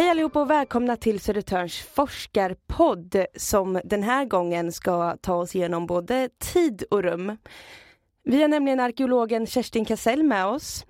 Hej 0.00 0.10
allihopa 0.10 0.40
och 0.40 0.50
välkomna 0.50 0.96
till 0.96 1.20
Södertörns 1.20 1.78
forskarpodd 1.78 3.24
som 3.36 3.80
den 3.84 4.02
här 4.02 4.24
gången 4.24 4.72
ska 4.72 5.16
ta 5.16 5.34
oss 5.34 5.54
igenom 5.54 5.86
både 5.86 6.28
tid 6.38 6.84
och 6.90 7.02
rum. 7.02 7.36
Vi 8.24 8.42
har 8.42 8.48
nämligen 8.48 8.80
arkeologen 8.80 9.46
Kerstin 9.46 9.84
Kassell 9.84 10.22
med 10.22 10.46
oss 10.46 10.86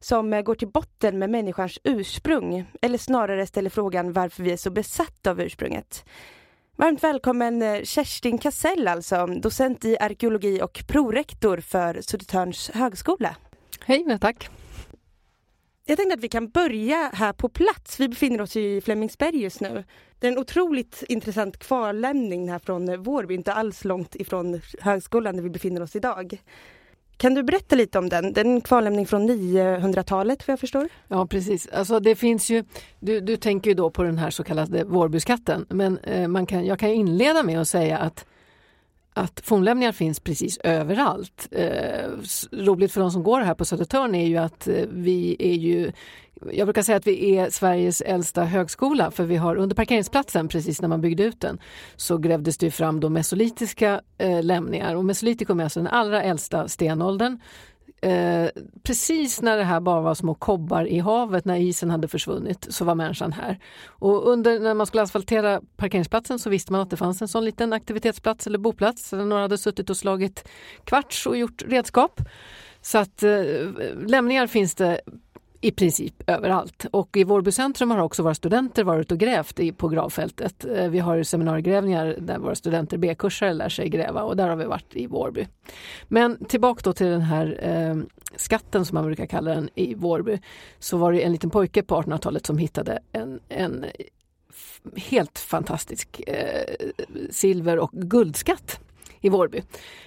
som 0.00 0.44
går 0.44 0.54
till 0.54 0.68
botten 0.68 1.18
med 1.18 1.30
människans 1.30 1.78
ursprung, 1.84 2.64
eller 2.82 2.98
snarare 2.98 3.46
ställer 3.46 3.70
frågan 3.70 4.12
varför 4.12 4.42
vi 4.42 4.52
är 4.52 4.56
så 4.56 4.70
besatta 4.70 5.30
av 5.30 5.40
ursprunget. 5.40 6.04
Varmt 6.76 7.04
välkommen 7.04 7.62
eh, 7.62 7.82
Kerstin 7.82 8.38
Kassell 8.38 8.88
alltså, 8.88 9.26
docent 9.26 9.84
i 9.84 9.98
arkeologi 9.98 10.62
och 10.62 10.84
prorektor 10.88 11.56
för 11.56 12.00
Södertörns 12.00 12.70
högskola. 12.70 13.36
Hej, 13.80 14.18
tack. 14.20 14.50
Jag 15.86 15.96
tänkte 15.96 16.14
att 16.14 16.20
vi 16.20 16.28
kan 16.28 16.48
börja 16.48 17.10
här 17.14 17.32
på 17.32 17.48
plats. 17.48 18.00
Vi 18.00 18.08
befinner 18.08 18.40
oss 18.40 18.56
i 18.56 18.80
Flemingsberg 18.80 19.42
just 19.42 19.60
nu. 19.60 19.84
Det 20.18 20.26
är 20.26 20.32
en 20.32 20.38
otroligt 20.38 21.02
intressant 21.08 21.58
kvarlämning 21.58 22.50
här 22.50 22.58
från 22.58 23.02
Vårby, 23.02 23.34
inte 23.34 23.52
alls 23.52 23.84
långt 23.84 24.14
ifrån 24.14 24.60
högskolan 24.80 25.36
där 25.36 25.42
vi 25.42 25.50
befinner 25.50 25.82
oss 25.82 25.96
idag. 25.96 26.42
Kan 27.16 27.34
du 27.34 27.42
berätta 27.42 27.76
lite 27.76 27.98
om 27.98 28.08
den? 28.08 28.32
Det 28.32 28.40
är 28.40 28.44
en 28.44 28.60
kvarlämning 28.60 29.06
från 29.06 29.30
900-talet 29.30 30.48
vad 30.48 30.52
jag 30.52 30.60
förstår. 30.60 30.88
Ja 31.08 31.26
precis, 31.26 31.68
alltså 31.68 32.00
det 32.00 32.14
finns 32.14 32.50
ju, 32.50 32.64
du, 33.00 33.20
du 33.20 33.36
tänker 33.36 33.70
ju 33.70 33.74
då 33.74 33.90
på 33.90 34.02
den 34.02 34.18
här 34.18 34.30
så 34.30 34.44
kallade 34.44 34.84
Vårbyskatten 34.84 35.66
men 35.68 35.98
eh, 35.98 36.28
man 36.28 36.46
kan, 36.46 36.66
jag 36.66 36.78
kan 36.78 36.88
inleda 36.88 37.42
med 37.42 37.60
att 37.60 37.68
säga 37.68 37.98
att 37.98 38.26
att 39.14 39.40
fornlämningar 39.44 39.92
finns 39.92 40.20
precis 40.20 40.58
överallt. 40.58 41.48
Eh, 41.50 42.10
roligt 42.52 42.92
för 42.92 43.00
de 43.00 43.10
som 43.10 43.22
går 43.22 43.40
här 43.40 43.54
på 43.54 43.64
Södertörn 43.64 44.14
är 44.14 44.26
ju 44.26 44.36
att 44.36 44.68
eh, 44.68 44.84
vi 44.90 45.36
är 45.38 45.54
ju 45.54 45.92
jag 46.52 46.66
brukar 46.66 46.82
säga 46.82 46.96
att 46.96 47.06
vi 47.06 47.36
är 47.36 47.50
Sveriges 47.50 48.00
äldsta 48.00 48.44
högskola 48.44 49.10
för 49.10 49.24
vi 49.24 49.36
har 49.36 49.56
under 49.56 49.76
parkeringsplatsen 49.76 50.48
precis 50.48 50.80
när 50.80 50.88
man 50.88 51.00
byggde 51.00 51.22
ut 51.22 51.40
den 51.40 51.58
så 51.96 52.18
grävdes 52.18 52.58
det 52.58 52.70
fram 52.70 53.00
då 53.00 53.08
mesolitiska 53.08 54.00
eh, 54.18 54.42
lämningar 54.42 54.94
och 54.94 55.04
mesolitikum 55.04 55.60
är 55.60 55.64
alltså 55.64 55.80
den 55.80 55.86
allra 55.86 56.22
äldsta 56.22 56.68
stenåldern 56.68 57.38
Eh, 58.04 58.48
precis 58.82 59.42
när 59.42 59.56
det 59.56 59.64
här 59.64 59.80
bara 59.80 60.00
var 60.00 60.14
små 60.14 60.34
kobbar 60.34 60.84
i 60.84 60.98
havet, 60.98 61.44
när 61.44 61.56
isen 61.56 61.90
hade 61.90 62.08
försvunnit, 62.08 62.66
så 62.70 62.84
var 62.84 62.94
människan 62.94 63.32
här. 63.32 63.58
Och 63.86 64.28
under, 64.28 64.60
när 64.60 64.74
man 64.74 64.86
skulle 64.86 65.02
asfaltera 65.02 65.60
parkeringsplatsen 65.76 66.38
så 66.38 66.50
visste 66.50 66.72
man 66.72 66.80
att 66.80 66.90
det 66.90 66.96
fanns 66.96 67.22
en 67.22 67.28
sån 67.28 67.44
liten 67.44 67.72
aktivitetsplats 67.72 68.46
eller 68.46 68.58
boplats 68.58 69.10
där 69.10 69.24
några 69.24 69.42
hade 69.42 69.58
suttit 69.58 69.90
och 69.90 69.96
slagit 69.96 70.48
kvarts 70.84 71.26
och 71.26 71.36
gjort 71.36 71.62
redskap. 71.66 72.20
Så 72.80 72.98
att 72.98 73.22
eh, 73.22 73.44
lämningar 74.06 74.46
finns 74.46 74.74
det 74.74 75.00
i 75.64 75.70
princip 75.70 76.22
överallt. 76.26 76.86
Och 76.90 77.16
i 77.16 77.24
Vårby 77.24 77.52
centrum 77.52 77.90
har 77.90 77.98
också 77.98 78.22
våra 78.22 78.34
studenter 78.34 78.84
varit 78.84 79.12
och 79.12 79.18
grävt 79.18 79.60
på 79.76 79.88
gravfältet. 79.88 80.64
Eh, 80.64 80.88
vi 80.88 80.98
har 80.98 81.22
seminariegrävningar 81.22 82.16
där 82.18 82.38
våra 82.38 82.54
studenter 82.54 82.98
B-kursare 82.98 83.52
lär 83.52 83.68
sig 83.68 83.88
gräva 83.88 84.22
och 84.22 84.36
där 84.36 84.48
har 84.48 84.56
vi 84.56 84.64
varit 84.64 84.96
i 84.96 85.06
Vårby. 85.06 85.46
Men 86.08 86.44
tillbaka 86.44 86.80
då 86.84 86.92
till 86.92 87.06
den 87.06 87.20
här 87.20 87.58
eh, 87.62 87.96
skatten 88.36 88.84
som 88.84 88.94
man 88.94 89.04
brukar 89.04 89.26
kalla 89.26 89.54
den 89.54 89.68
i 89.74 89.94
Vårby. 89.94 90.38
Så 90.78 90.96
var 90.96 91.12
det 91.12 91.22
en 91.22 91.32
liten 91.32 91.50
pojke 91.50 91.82
på 91.82 92.02
1800-talet 92.02 92.46
som 92.46 92.58
hittade 92.58 92.98
en, 93.12 93.40
en 93.48 93.84
helt 94.96 95.38
fantastisk 95.38 96.20
eh, 96.26 96.74
silver 97.30 97.78
och 97.78 97.90
guldskatt 97.92 98.80
i 99.24 99.28
Vårby. 99.28 99.62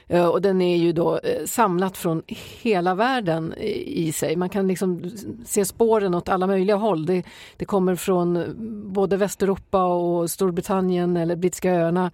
Eh, 0.07 0.25
och 0.25 0.41
den 0.41 0.61
är 0.61 0.77
ju 0.77 0.91
då 0.91 1.17
eh, 1.17 1.45
samlat 1.45 1.97
från 1.97 2.23
hela 2.61 2.95
världen 2.95 3.53
eh, 3.53 3.77
i 3.87 4.11
sig. 4.11 4.35
Man 4.35 4.49
kan 4.49 4.67
liksom 4.67 5.11
se 5.45 5.65
spåren 5.65 6.13
åt 6.13 6.29
alla 6.29 6.47
möjliga 6.47 6.75
håll. 6.75 7.05
Det, 7.05 7.23
det 7.57 7.65
kommer 7.65 7.95
från 7.95 8.55
både 8.93 9.17
Västeuropa 9.17 9.83
och 9.83 10.31
Storbritannien 10.31 11.17
eller 11.17 11.35
Brittiska 11.35 11.71
öarna. 11.71 12.11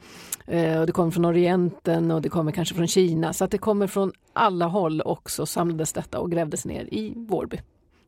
Och 0.80 0.86
det 0.86 0.92
kommer 0.92 1.12
från 1.12 1.26
Orienten 1.26 2.12
och 2.12 2.22
det 2.22 2.30
kommer 2.30 2.52
kanske 2.52 2.76
från 2.76 2.88
Kina. 2.88 3.34
Så 3.34 3.46
att 3.46 3.52
det 3.52 3.58
kommer 3.58 3.88
från 3.88 4.12
alla 4.34 4.66
håll 4.66 5.02
också 5.06 5.46
samlades 5.46 5.94
detta 5.94 6.20
och 6.20 6.32
grävdes 6.32 6.66
ner 6.66 6.94
i 6.94 7.14
Vårby 7.16 7.60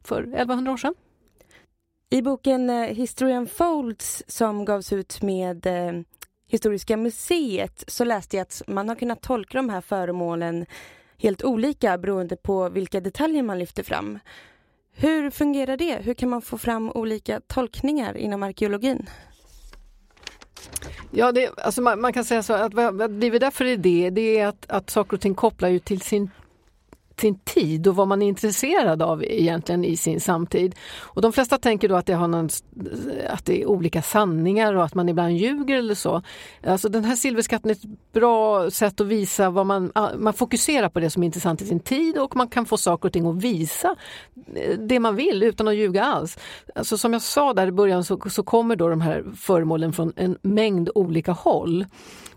för 0.03 0.21
1100 0.21 0.71
år 0.71 0.77
sedan. 0.77 0.93
I 2.09 2.21
boken 2.21 2.69
History 2.69 3.33
Unfolds 3.33 4.23
som 4.27 4.65
gavs 4.65 4.93
ut 4.93 5.21
med 5.21 5.67
Historiska 6.47 6.97
museet 6.97 7.83
så 7.87 8.03
läste 8.03 8.37
jag 8.37 8.41
att 8.41 8.61
man 8.67 8.89
har 8.89 8.95
kunnat 8.95 9.21
tolka 9.21 9.57
de 9.57 9.69
här 9.69 9.81
föremålen 9.81 10.65
helt 11.17 11.43
olika 11.43 11.97
beroende 11.97 12.35
på 12.35 12.69
vilka 12.69 13.01
detaljer 13.01 13.43
man 13.43 13.59
lyfter 13.59 13.83
fram. 13.83 14.19
Hur 14.95 15.29
fungerar 15.29 15.77
det? 15.77 15.95
Hur 15.95 16.13
kan 16.13 16.29
man 16.29 16.41
få 16.41 16.57
fram 16.57 16.91
olika 16.91 17.41
tolkningar 17.47 18.17
inom 18.17 18.43
arkeologin? 18.43 19.09
Ja, 21.11 21.31
det, 21.31 21.59
alltså 21.59 21.81
man, 21.81 22.01
man, 22.01 22.13
kan 22.13 22.25
säga 22.25 22.43
så 22.43 22.53
att 22.53 22.73
vad, 22.73 22.95
vad 22.95 23.11
driver 23.11 23.39
därför 23.39 23.65
är 23.65 23.77
det, 23.77 24.09
det 24.09 24.39
är 24.39 24.47
att, 24.47 24.65
att 24.69 24.89
saker 24.89 25.17
och 25.17 25.21
ting 25.21 25.35
kopplar 25.35 25.69
ju 25.69 25.79
till 25.79 26.01
sin 26.01 26.31
sin 27.21 27.39
tid 27.39 27.87
och 27.87 27.95
vad 27.95 28.07
man 28.07 28.21
är 28.21 28.27
intresserad 28.27 29.01
av 29.01 29.23
egentligen 29.23 29.85
i 29.85 29.97
sin 29.97 30.21
samtid. 30.21 30.75
Och 30.99 31.21
de 31.21 31.33
flesta 31.33 31.57
tänker 31.57 31.89
då 31.89 31.95
att 31.95 32.05
det, 32.05 32.13
har 32.13 32.27
någon, 32.27 32.49
att 33.29 33.45
det 33.45 33.61
är 33.61 33.65
olika 33.65 34.01
sanningar 34.01 34.73
och 34.73 34.85
att 34.85 34.95
man 34.95 35.09
ibland 35.09 35.37
ljuger 35.37 35.77
eller 35.77 35.95
så. 35.95 36.21
Alltså 36.67 36.89
den 36.89 37.05
här 37.05 37.15
silverskatten 37.15 37.71
är 37.71 37.75
ett 37.75 38.13
bra 38.13 38.69
sätt 38.71 39.01
att 39.01 39.07
visa 39.07 39.49
vad 39.49 39.65
man, 39.65 39.91
man 40.17 40.33
fokuserar 40.33 40.89
på 40.89 40.99
det 40.99 41.09
som 41.09 41.23
är 41.23 41.25
intressant 41.25 41.61
i 41.61 41.65
sin 41.65 41.79
tid 41.79 42.17
och 42.17 42.35
man 42.35 42.47
kan 42.47 42.65
få 42.65 42.77
saker 42.77 43.09
och 43.09 43.13
ting 43.13 43.27
att 43.27 43.43
visa 43.43 43.95
eh, 44.55 44.79
det 44.79 44.99
man 44.99 45.15
vill 45.15 45.43
utan 45.43 45.67
att 45.67 45.75
ljuga 45.75 46.03
alls. 46.03 46.37
Alltså 46.75 46.97
som 46.97 47.13
jag 47.13 47.21
sa 47.21 47.53
där 47.53 47.67
i 47.67 47.71
början 47.71 48.03
så, 48.03 48.19
så 48.29 48.43
kommer 48.43 48.75
då 48.75 48.89
de 48.89 49.01
här 49.01 49.25
föremålen 49.35 49.93
från 49.93 50.13
en 50.15 50.37
mängd 50.41 50.89
olika 50.95 51.31
håll. 51.31 51.85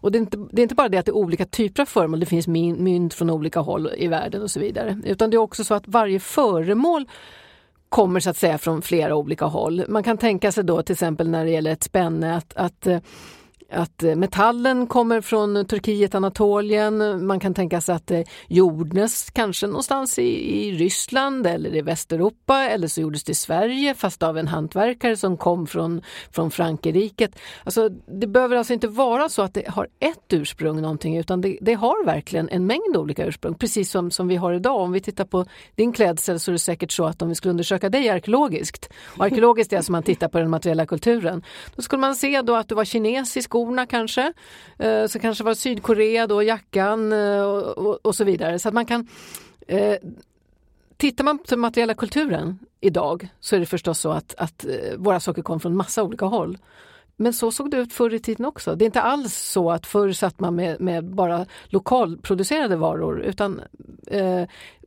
Och 0.01 0.13
det 0.13 0.19
är, 0.19 0.21
inte, 0.21 0.37
det 0.53 0.61
är 0.61 0.63
inte 0.63 0.75
bara 0.75 0.89
det 0.89 0.99
att 0.99 1.07
det 1.07 1.11
är 1.11 1.17
olika 1.17 1.45
typer 1.45 1.83
av 1.83 1.87
föremål, 1.87 2.21
det 2.21 2.27
finns 2.27 2.49
mynt 2.49 3.15
från 3.15 3.31
olika 3.31 3.61
håll 3.61 3.91
i 3.97 4.07
världen 4.07 4.43
och 4.43 4.51
så 4.51 4.61
vidare. 4.61 4.68
Utan 5.05 5.31
det 5.31 5.37
är 5.37 5.39
också 5.39 5.65
så 5.65 5.75
att 5.75 5.89
varje 5.89 6.21
föremål 6.21 7.09
kommer 7.89 8.21
så 8.21 8.31
att 8.31 8.37
säga 8.37 8.59
från 8.59 8.83
flera 8.83 9.15
olika 9.17 9.45
håll. 9.45 9.85
Man 9.89 10.03
kan 10.03 10.19
tänka 10.19 10.53
sig 10.53 10.65
då 10.65 10.83
till 10.83 10.93
exempel 10.93 11.29
när 11.29 11.45
det 11.45 11.51
gäller 11.51 11.73
ett 11.73 11.83
spänne 11.83 12.37
att, 12.37 12.57
att 12.57 12.87
eh, 12.87 12.99
att 13.73 14.03
eh, 14.03 14.15
metallen 14.15 14.87
kommer 14.87 15.21
från 15.21 15.67
Turkiet, 15.67 16.15
Anatolien. 16.15 17.27
Man 17.27 17.41
kan 17.41 17.55
tänka 17.55 17.81
sig 17.81 17.95
att 17.95 18.11
eh, 18.11 18.21
jordnes 18.49 19.31
kanske 19.31 19.67
någonstans 19.67 20.19
i, 20.19 20.67
i 20.67 20.73
Ryssland 20.73 21.47
eller 21.47 21.77
i 21.77 21.81
Västeuropa 21.81 22.65
eller 22.65 22.89
så 22.89 23.01
gjordes 23.01 23.25
det 23.25 23.33
i 23.33 23.35
Sverige 23.35 23.95
fast 23.95 24.23
av 24.23 24.39
en 24.39 24.49
hantverkare 24.49 25.17
som 25.17 25.37
kom 25.37 25.67
från, 25.67 26.03
från 26.33 26.51
Frankrike. 26.51 27.29
Alltså, 27.65 27.89
det 27.89 28.27
behöver 28.27 28.57
alltså 28.57 28.73
inte 28.73 28.89
vara 28.89 29.29
så 29.29 29.43
att 29.43 29.55
det 29.55 29.69
har 29.69 29.89
ett 29.99 30.33
ursprung 30.33 30.83
någonting 30.83 31.17
utan 31.17 31.41
det, 31.41 31.59
det, 31.61 31.75
har 31.75 32.05
verkligen 32.05 32.49
en 32.49 32.67
mängd 32.67 32.97
olika 32.97 33.27
ursprung 33.27 33.55
precis 33.55 33.91
som, 33.91 34.11
som 34.11 34.29
vi 34.29 34.37
har 34.37 34.53
idag. 34.53 34.81
Om 34.81 34.93
vi 34.93 35.01
tittar 35.01 35.25
på 35.25 35.45
din 35.75 35.93
klädsel 35.93 36.41
så 36.41 36.51
är 36.51 36.53
det 36.53 36.59
säkert 36.59 36.93
så 36.93 37.05
att 37.05 37.23
om 37.23 37.29
vi 37.29 37.35
skulle 37.35 37.51
undersöka 37.51 37.89
dig 37.89 38.09
arkeologiskt, 38.09 38.89
och 39.17 39.25
arkeologiskt 39.25 39.73
är 39.73 39.77
alltså 39.77 39.93
man 39.93 40.03
tittar 40.03 40.29
på 40.29 40.39
den 40.39 40.51
materiella 40.51 40.87
kulturen, 40.87 41.43
då 41.77 41.83
skulle 41.83 42.01
man 42.01 42.15
se 42.15 42.43
då 42.43 42.57
att 42.57 42.69
du 42.69 42.75
var 42.75 42.85
kinesisk 42.85 43.55
skorna 43.59 43.87
kanske. 43.87 44.33
Eh, 44.79 45.07
så 45.07 45.19
kanske 45.19 45.45
var 45.45 45.55
Sydkorea 45.55 46.27
då, 46.27 46.43
jackan 46.43 47.13
eh, 47.13 47.43
och, 47.43 47.79
och, 47.79 47.99
och 48.03 48.15
så 48.15 48.25
vidare. 48.25 48.59
Så 48.59 48.69
att 48.69 48.75
man 48.75 48.87
kan 48.87 49.09
eh, 49.67 49.97
Tittar 50.97 51.25
man 51.25 51.39
på 51.39 51.45
den 51.49 51.61
materiella 51.61 51.95
kulturen 51.95 52.59
idag 52.81 53.29
så 53.41 53.57
är 53.57 53.61
det 53.61 53.67
förstås 53.67 54.01
så 54.01 54.11
att, 54.11 54.35
att 54.39 54.65
våra 54.97 55.21
saker 55.21 55.43
kom 55.43 55.61
från 55.61 55.77
massa 55.77 56.03
olika 56.03 56.27
håll. 56.27 56.59
Men 57.21 57.33
så 57.33 57.51
såg 57.51 57.71
det 57.71 57.77
ut 57.77 57.93
förr 57.93 58.15
i 58.15 58.19
tiden 58.19 58.47
också. 58.47 58.75
Det 58.75 58.85
är 58.85 58.87
inte 58.87 59.03
alls 59.03 59.35
så 59.35 59.71
att 59.71 59.87
förr 59.87 60.13
satt 60.13 60.41
man 60.41 60.55
med, 60.55 60.81
med 60.81 61.05
bara 61.05 61.47
lokalproducerade 61.65 62.77
varor 62.77 63.21
utan 63.21 63.61
eh, 64.07 64.43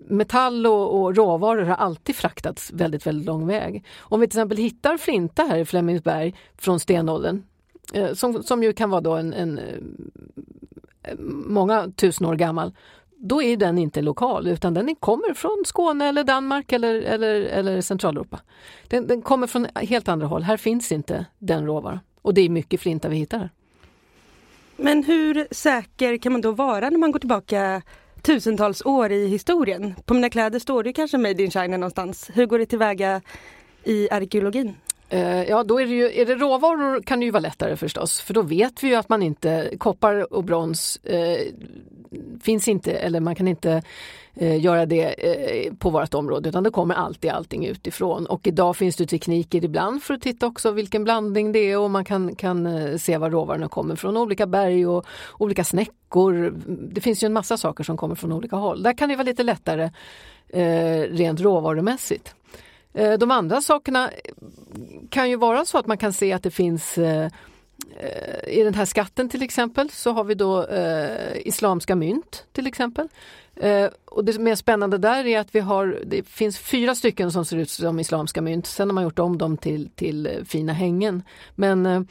metall 0.09 0.67
och, 0.67 1.01
och, 1.01 1.15
råvaror 1.15 1.63
har 1.63 1.75
alltid 1.75 2.15
fraktats 2.15 2.71
väldigt, 2.71 3.07
väldigt 3.07 3.25
lång 3.25 3.47
väg. 3.47 3.85
Om 3.99 4.19
vi 4.19 4.27
till 4.27 4.39
exempel 4.39 4.57
hittar 4.57 4.97
flinta 4.97 5.43
här 5.43 5.57
i 5.57 5.65
Flemingsberg 5.65 6.35
från 6.57 6.79
stenåldern, 6.79 7.43
Eh, 7.91 8.13
som, 8.13 8.43
som 8.43 8.63
ju 8.63 8.73
kan 8.73 8.89
vara 8.89 9.01
då 9.01 9.13
en, 9.13 9.33
en 9.33 9.57
eh, 9.57 11.15
många 11.45 11.91
tusen 11.95 12.27
år 12.27 12.35
gammal, 12.35 12.73
då 13.17 13.41
är 13.41 13.57
den 13.57 13.77
inte 13.77 14.01
lokal 14.01 14.47
utan 14.47 14.73
den 14.73 14.95
kommer 14.95 15.33
från 15.33 15.63
Skåne 15.65 16.07
eller 16.07 16.23
Danmark 16.23 16.71
eller, 16.71 17.01
eller, 17.01 17.41
eller 17.41 17.81
Centraleuropa. 17.81 18.39
Den, 18.87 19.07
den 19.07 19.21
kommer 19.21 19.47
från 19.47 19.67
helt 19.75 20.07
andra 20.07 20.27
håll. 20.27 20.43
Här 20.43 20.57
finns 20.57 20.91
inte 20.91 21.25
den 21.39 21.65
råvaran. 21.65 21.99
Och 22.21 22.33
det 22.33 22.41
är 22.41 22.49
mycket 22.49 22.81
flinta 22.81 23.09
vi 23.09 23.15
hittar. 23.15 23.49
Men 24.77 25.03
hur 25.03 25.47
säker 25.51 26.17
kan 26.17 26.31
man 26.31 26.41
då 26.41 26.51
vara 26.51 26.89
när 26.89 26.97
man 26.97 27.11
går 27.11 27.19
tillbaka 27.19 27.81
tusentals 28.21 28.81
år 28.85 29.11
i 29.11 29.27
historien? 29.27 29.95
På 30.05 30.13
mina 30.13 30.29
kläder 30.29 30.59
står 30.59 30.83
det 30.83 30.93
kanske 30.93 31.17
Made 31.17 31.43
in 31.43 31.51
China 31.51 31.77
någonstans. 31.77 32.29
Hur 32.33 32.45
går 32.45 32.59
det 32.59 32.65
tillväga 32.65 33.21
i 33.83 34.09
arkeologin? 34.09 34.75
Eh, 35.11 35.43
ja, 35.43 35.63
då 35.63 35.81
är 35.81 35.85
det 35.85 35.91
ju, 35.91 36.21
är 36.21 36.25
det 36.25 36.35
råvaror 36.35 37.01
kan 37.01 37.19
det 37.19 37.25
ju 37.25 37.31
vara 37.31 37.41
lättare 37.41 37.77
förstås, 37.77 38.21
för 38.21 38.33
då 38.33 38.41
vet 38.41 38.83
vi 38.83 38.87
ju 38.87 38.95
att 38.95 39.09
man 39.09 39.23
inte, 39.23 39.71
koppar 39.77 40.33
och 40.33 40.43
brons 40.43 40.99
eh, 41.03 41.39
finns 42.41 42.67
inte, 42.67 42.91
eller 42.91 43.19
man 43.19 43.35
kan 43.35 43.47
inte 43.47 43.81
eh, 44.33 44.63
göra 44.63 44.85
det 44.85 45.03
eh, 45.03 45.73
på 45.73 45.89
vårt 45.89 46.13
område 46.13 46.49
utan 46.49 46.63
det 46.63 46.69
kommer 46.69 46.95
alltid 46.95 47.31
allting 47.31 47.65
utifrån. 47.65 48.25
Och 48.25 48.47
idag 48.47 48.77
finns 48.77 48.95
det 48.95 49.05
tekniker 49.05 49.65
ibland 49.65 50.03
för 50.03 50.13
att 50.13 50.21
titta 50.21 50.47
också 50.47 50.71
vilken 50.71 51.03
blandning 51.03 51.51
det 51.51 51.59
är 51.59 51.77
och 51.77 51.91
man 51.91 52.05
kan, 52.05 52.35
kan 52.35 52.65
eh, 52.65 52.97
se 52.97 53.17
var 53.17 53.29
råvarorna 53.29 53.69
kommer 53.69 53.95
från, 53.95 54.17
olika 54.17 54.47
berg 54.47 54.87
och 54.87 55.05
olika 55.37 55.63
snäckor. 55.63 56.53
Det 56.67 57.01
finns 57.01 57.23
ju 57.23 57.25
en 57.25 57.33
massa 57.33 57.57
saker 57.57 57.83
som 57.83 57.97
kommer 57.97 58.15
från 58.15 58.31
olika 58.31 58.55
håll. 58.55 58.83
Där 58.83 58.93
kan 58.93 59.09
det 59.09 59.15
vara 59.15 59.25
lite 59.25 59.43
lättare 59.43 59.89
eh, 60.49 61.01
rent 61.01 61.41
råvarumässigt. 61.41 62.35
Eh, 62.93 63.13
de 63.13 63.31
andra 63.31 63.61
sakerna 63.61 64.11
eh, 64.11 64.33
kan 65.09 65.29
ju 65.29 65.35
vara 65.35 65.65
så 65.65 65.77
att 65.77 65.87
man 65.87 65.97
kan 65.97 66.13
se 66.13 66.33
att 66.33 66.43
det 66.43 66.51
finns 66.51 66.97
eh, 66.97 67.29
i 68.47 68.63
den 68.63 68.73
här 68.73 68.85
skatten 68.85 69.29
till 69.29 69.41
exempel 69.41 69.89
så 69.89 70.11
har 70.11 70.23
vi 70.23 70.35
då 70.35 70.65
eh, 70.65 71.47
islamska 71.47 71.95
mynt 71.95 72.45
till 72.51 72.67
exempel. 72.67 73.07
Eh, 73.55 73.89
och 74.05 74.25
det 74.25 74.39
mer 74.39 74.55
spännande 74.55 74.97
där 74.97 75.25
är 75.25 75.39
att 75.39 75.55
vi 75.55 75.59
har, 75.59 75.99
det 76.05 76.27
finns 76.27 76.59
fyra 76.59 76.95
stycken 76.95 77.31
som 77.31 77.45
ser 77.45 77.57
ut 77.57 77.69
som 77.69 77.99
islamska 77.99 78.41
mynt. 78.41 78.67
Sen 78.67 78.89
har 78.89 78.93
man 78.93 79.03
gjort 79.03 79.19
om 79.19 79.37
dem 79.37 79.57
till, 79.57 79.89
till 79.95 80.29
fina 80.45 80.73
hängen. 80.73 81.23
Men 81.55 81.85
eh, 81.85 82.01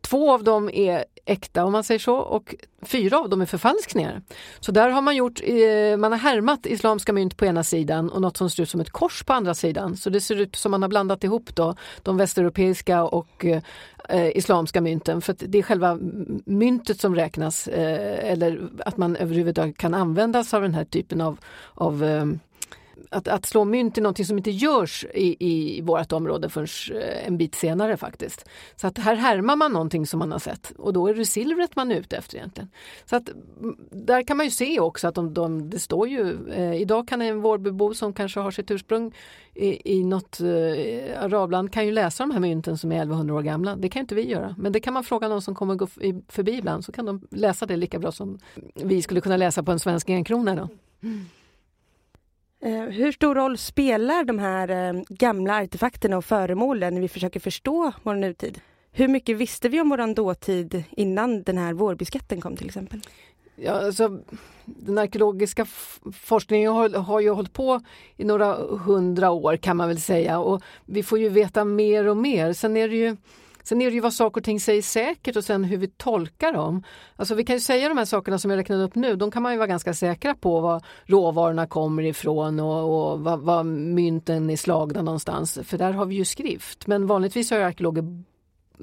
två 0.00 0.32
av 0.32 0.44
dem 0.44 0.70
är 0.70 1.04
äkta 1.24 1.64
om 1.64 1.72
man 1.72 1.84
säger 1.84 1.98
så 1.98 2.16
och 2.16 2.54
fyra 2.82 3.18
av 3.18 3.28
dem 3.28 3.40
är 3.40 3.46
förfalskningar. 3.46 4.22
Så 4.60 4.72
där 4.72 4.88
har 4.88 5.02
man 5.02 5.16
gjort, 5.16 5.40
eh, 5.44 5.96
man 5.96 6.12
har 6.12 6.18
härmat 6.18 6.66
islamska 6.66 7.12
mynt 7.12 7.36
på 7.36 7.46
ena 7.46 7.64
sidan 7.64 8.10
och 8.10 8.22
något 8.22 8.36
som 8.36 8.50
ser 8.50 8.62
ut 8.62 8.70
som 8.70 8.80
ett 8.80 8.90
kors 8.90 9.24
på 9.24 9.32
andra 9.32 9.54
sidan. 9.54 9.96
Så 9.96 10.10
det 10.10 10.20
ser 10.20 10.40
ut 10.40 10.56
som 10.56 10.70
man 10.70 10.82
har 10.82 10.88
blandat 10.88 11.24
ihop 11.24 11.54
då 11.54 11.74
de 12.02 12.16
västeuropeiska 12.16 13.04
och 13.04 13.44
eh, 13.44 13.62
eh 14.08 14.36
islamska 14.36 14.80
mynten 14.80 15.20
för 15.20 15.36
det 15.38 15.58
är 15.58 15.62
själva 15.62 15.98
myntet 16.44 17.00
som 17.00 17.14
räknas 17.14 17.68
eh, 17.68 18.32
eller 18.32 18.68
att 18.86 18.96
man 18.96 19.16
överhuvudtaget 19.16 19.78
kan 19.78 19.94
använda 19.94 20.44
sig 20.44 20.56
av 20.56 20.62
den 20.62 20.74
här 20.74 20.84
typen 20.84 21.20
av, 21.20 21.38
av 21.74 22.04
eh, 22.04 22.26
att, 23.10 23.28
att 23.28 23.46
slå 23.46 23.64
mynt 23.64 23.98
är 23.98 24.02
någonting 24.02 24.26
som 24.26 24.38
inte 24.38 24.50
görs 24.50 25.04
i, 25.14 25.36
i 25.38 25.80
vårt 25.80 26.12
område 26.12 26.48
förrän 26.48 27.00
eh, 27.02 27.26
en 27.26 27.38
bit 27.38 27.54
senare 27.54 27.96
faktiskt. 27.96 28.48
Så 28.76 28.86
att 28.86 28.98
här 28.98 29.14
härmar 29.14 29.56
man 29.56 29.72
någonting 29.72 30.06
som 30.06 30.18
man 30.18 30.32
har 30.32 30.38
sett 30.38 30.72
och 30.78 30.92
då 30.92 31.06
är 31.06 31.14
det 31.14 31.26
silvret 31.26 31.76
man 31.76 31.92
är 31.92 31.96
ute 31.96 32.16
efter 32.16 32.36
egentligen. 32.36 32.70
Så 33.04 33.16
att 33.16 33.28
mm, 33.60 33.76
där 33.90 34.22
kan 34.22 34.36
man 34.36 34.46
ju 34.46 34.50
se 34.50 34.80
också 34.80 35.08
att 35.08 35.14
de, 35.14 35.34
de, 35.34 35.70
det 35.70 35.78
står 35.78 36.08
ju, 36.08 36.50
eh, 36.52 36.74
idag 36.74 37.08
kan 37.08 37.22
en 37.22 37.40
Vårbybo 37.40 37.94
som 37.94 38.12
kanske 38.12 38.40
har 38.40 38.50
sitt 38.50 38.70
ursprung 38.70 39.14
i, 39.54 39.94
i 39.98 40.04
något 40.04 40.40
eh, 40.40 41.24
arabland 41.24 41.72
kan 41.72 41.86
ju 41.86 41.92
läsa 41.92 42.22
de 42.22 42.30
här 42.30 42.40
mynten 42.40 42.78
som 42.78 42.92
är 42.92 42.96
1100 42.96 43.34
år 43.34 43.42
gamla. 43.42 43.76
Det 43.76 43.88
kan 43.88 44.00
inte 44.00 44.14
vi 44.14 44.28
göra, 44.28 44.54
men 44.58 44.72
det 44.72 44.80
kan 44.80 44.94
man 44.94 45.04
fråga 45.04 45.28
någon 45.28 45.42
som 45.42 45.54
kommer 45.54 45.74
gå 45.74 45.86
förbi 46.28 46.52
ibland 46.52 46.84
så 46.84 46.92
kan 46.92 47.06
de 47.06 47.20
läsa 47.30 47.66
det 47.66 47.76
lika 47.76 47.98
bra 47.98 48.12
som 48.12 48.38
vi 48.74 49.02
skulle 49.02 49.20
kunna 49.20 49.36
läsa 49.36 49.62
på 49.62 49.72
en 49.72 49.78
svensk 49.78 50.10
enkrona. 50.10 50.54
Då. 50.54 50.68
Mm. 51.02 51.24
Eh, 52.64 52.82
hur 52.82 53.12
stor 53.12 53.34
roll 53.34 53.58
spelar 53.58 54.24
de 54.24 54.38
här 54.38 54.68
eh, 54.68 55.02
gamla 55.08 55.56
artefakterna 55.56 56.16
och 56.16 56.24
föremålen 56.24 56.94
när 56.94 57.00
vi 57.00 57.08
försöker 57.08 57.40
förstå 57.40 57.92
vår 58.02 58.14
nutid? 58.14 58.60
Hur 58.92 59.08
mycket 59.08 59.36
visste 59.36 59.68
vi 59.68 59.80
om 59.80 59.88
vår 59.88 60.14
dåtid 60.14 60.84
innan 60.90 61.42
den 61.42 61.58
här 61.58 61.72
Vårbyskatten 61.72 62.40
kom 62.40 62.56
till 62.56 62.66
exempel? 62.66 63.00
Ja, 63.56 63.72
alltså, 63.72 64.18
den 64.64 64.98
arkeologiska 64.98 65.66
forskningen 66.12 66.72
har, 66.72 66.88
har 66.88 67.20
ju 67.20 67.30
hållit 67.30 67.52
på 67.52 67.80
i 68.16 68.24
några 68.24 68.54
hundra 68.78 69.30
år 69.30 69.56
kan 69.56 69.76
man 69.76 69.88
väl 69.88 70.00
säga 70.00 70.38
och 70.38 70.62
vi 70.86 71.02
får 71.02 71.18
ju 71.18 71.28
veta 71.28 71.64
mer 71.64 72.06
och 72.06 72.16
mer. 72.16 72.52
Sen 72.52 72.76
är 72.76 72.88
det 72.88 72.96
ju 72.96 73.16
Sen 73.62 73.82
är 73.82 73.86
det 73.86 73.94
ju 73.94 74.00
vad 74.00 74.14
saker 74.14 74.40
och 74.40 74.44
ting 74.44 74.60
säger 74.60 74.82
säkert 74.82 75.36
och 75.36 75.44
sen 75.44 75.64
hur 75.64 75.76
vi 75.76 75.88
tolkar 75.88 76.52
dem. 76.52 76.82
Alltså 77.16 77.34
vi 77.34 77.44
kan 77.44 77.56
ju 77.56 77.60
säga 77.60 77.88
de 77.88 77.98
här 77.98 78.04
sakerna 78.04 78.38
som 78.38 78.50
jag 78.50 78.58
räknade 78.58 78.84
upp 78.84 78.94
nu, 78.94 79.16
de 79.16 79.30
kan 79.30 79.42
man 79.42 79.52
ju 79.52 79.58
vara 79.58 79.66
ganska 79.66 79.94
säkra 79.94 80.34
på 80.34 80.60
var 80.60 80.82
råvarorna 81.04 81.66
kommer 81.66 82.02
ifrån 82.02 82.60
och, 82.60 83.12
och 83.12 83.20
var, 83.20 83.36
var 83.36 83.64
mynten 83.64 84.50
är 84.50 84.56
slagna 84.56 85.02
någonstans, 85.02 85.58
för 85.62 85.78
där 85.78 85.92
har 85.92 86.06
vi 86.06 86.14
ju 86.14 86.24
skrift. 86.24 86.86
Men 86.86 87.06
vanligtvis 87.06 87.50
har 87.50 87.58
arkeologer 87.58 88.24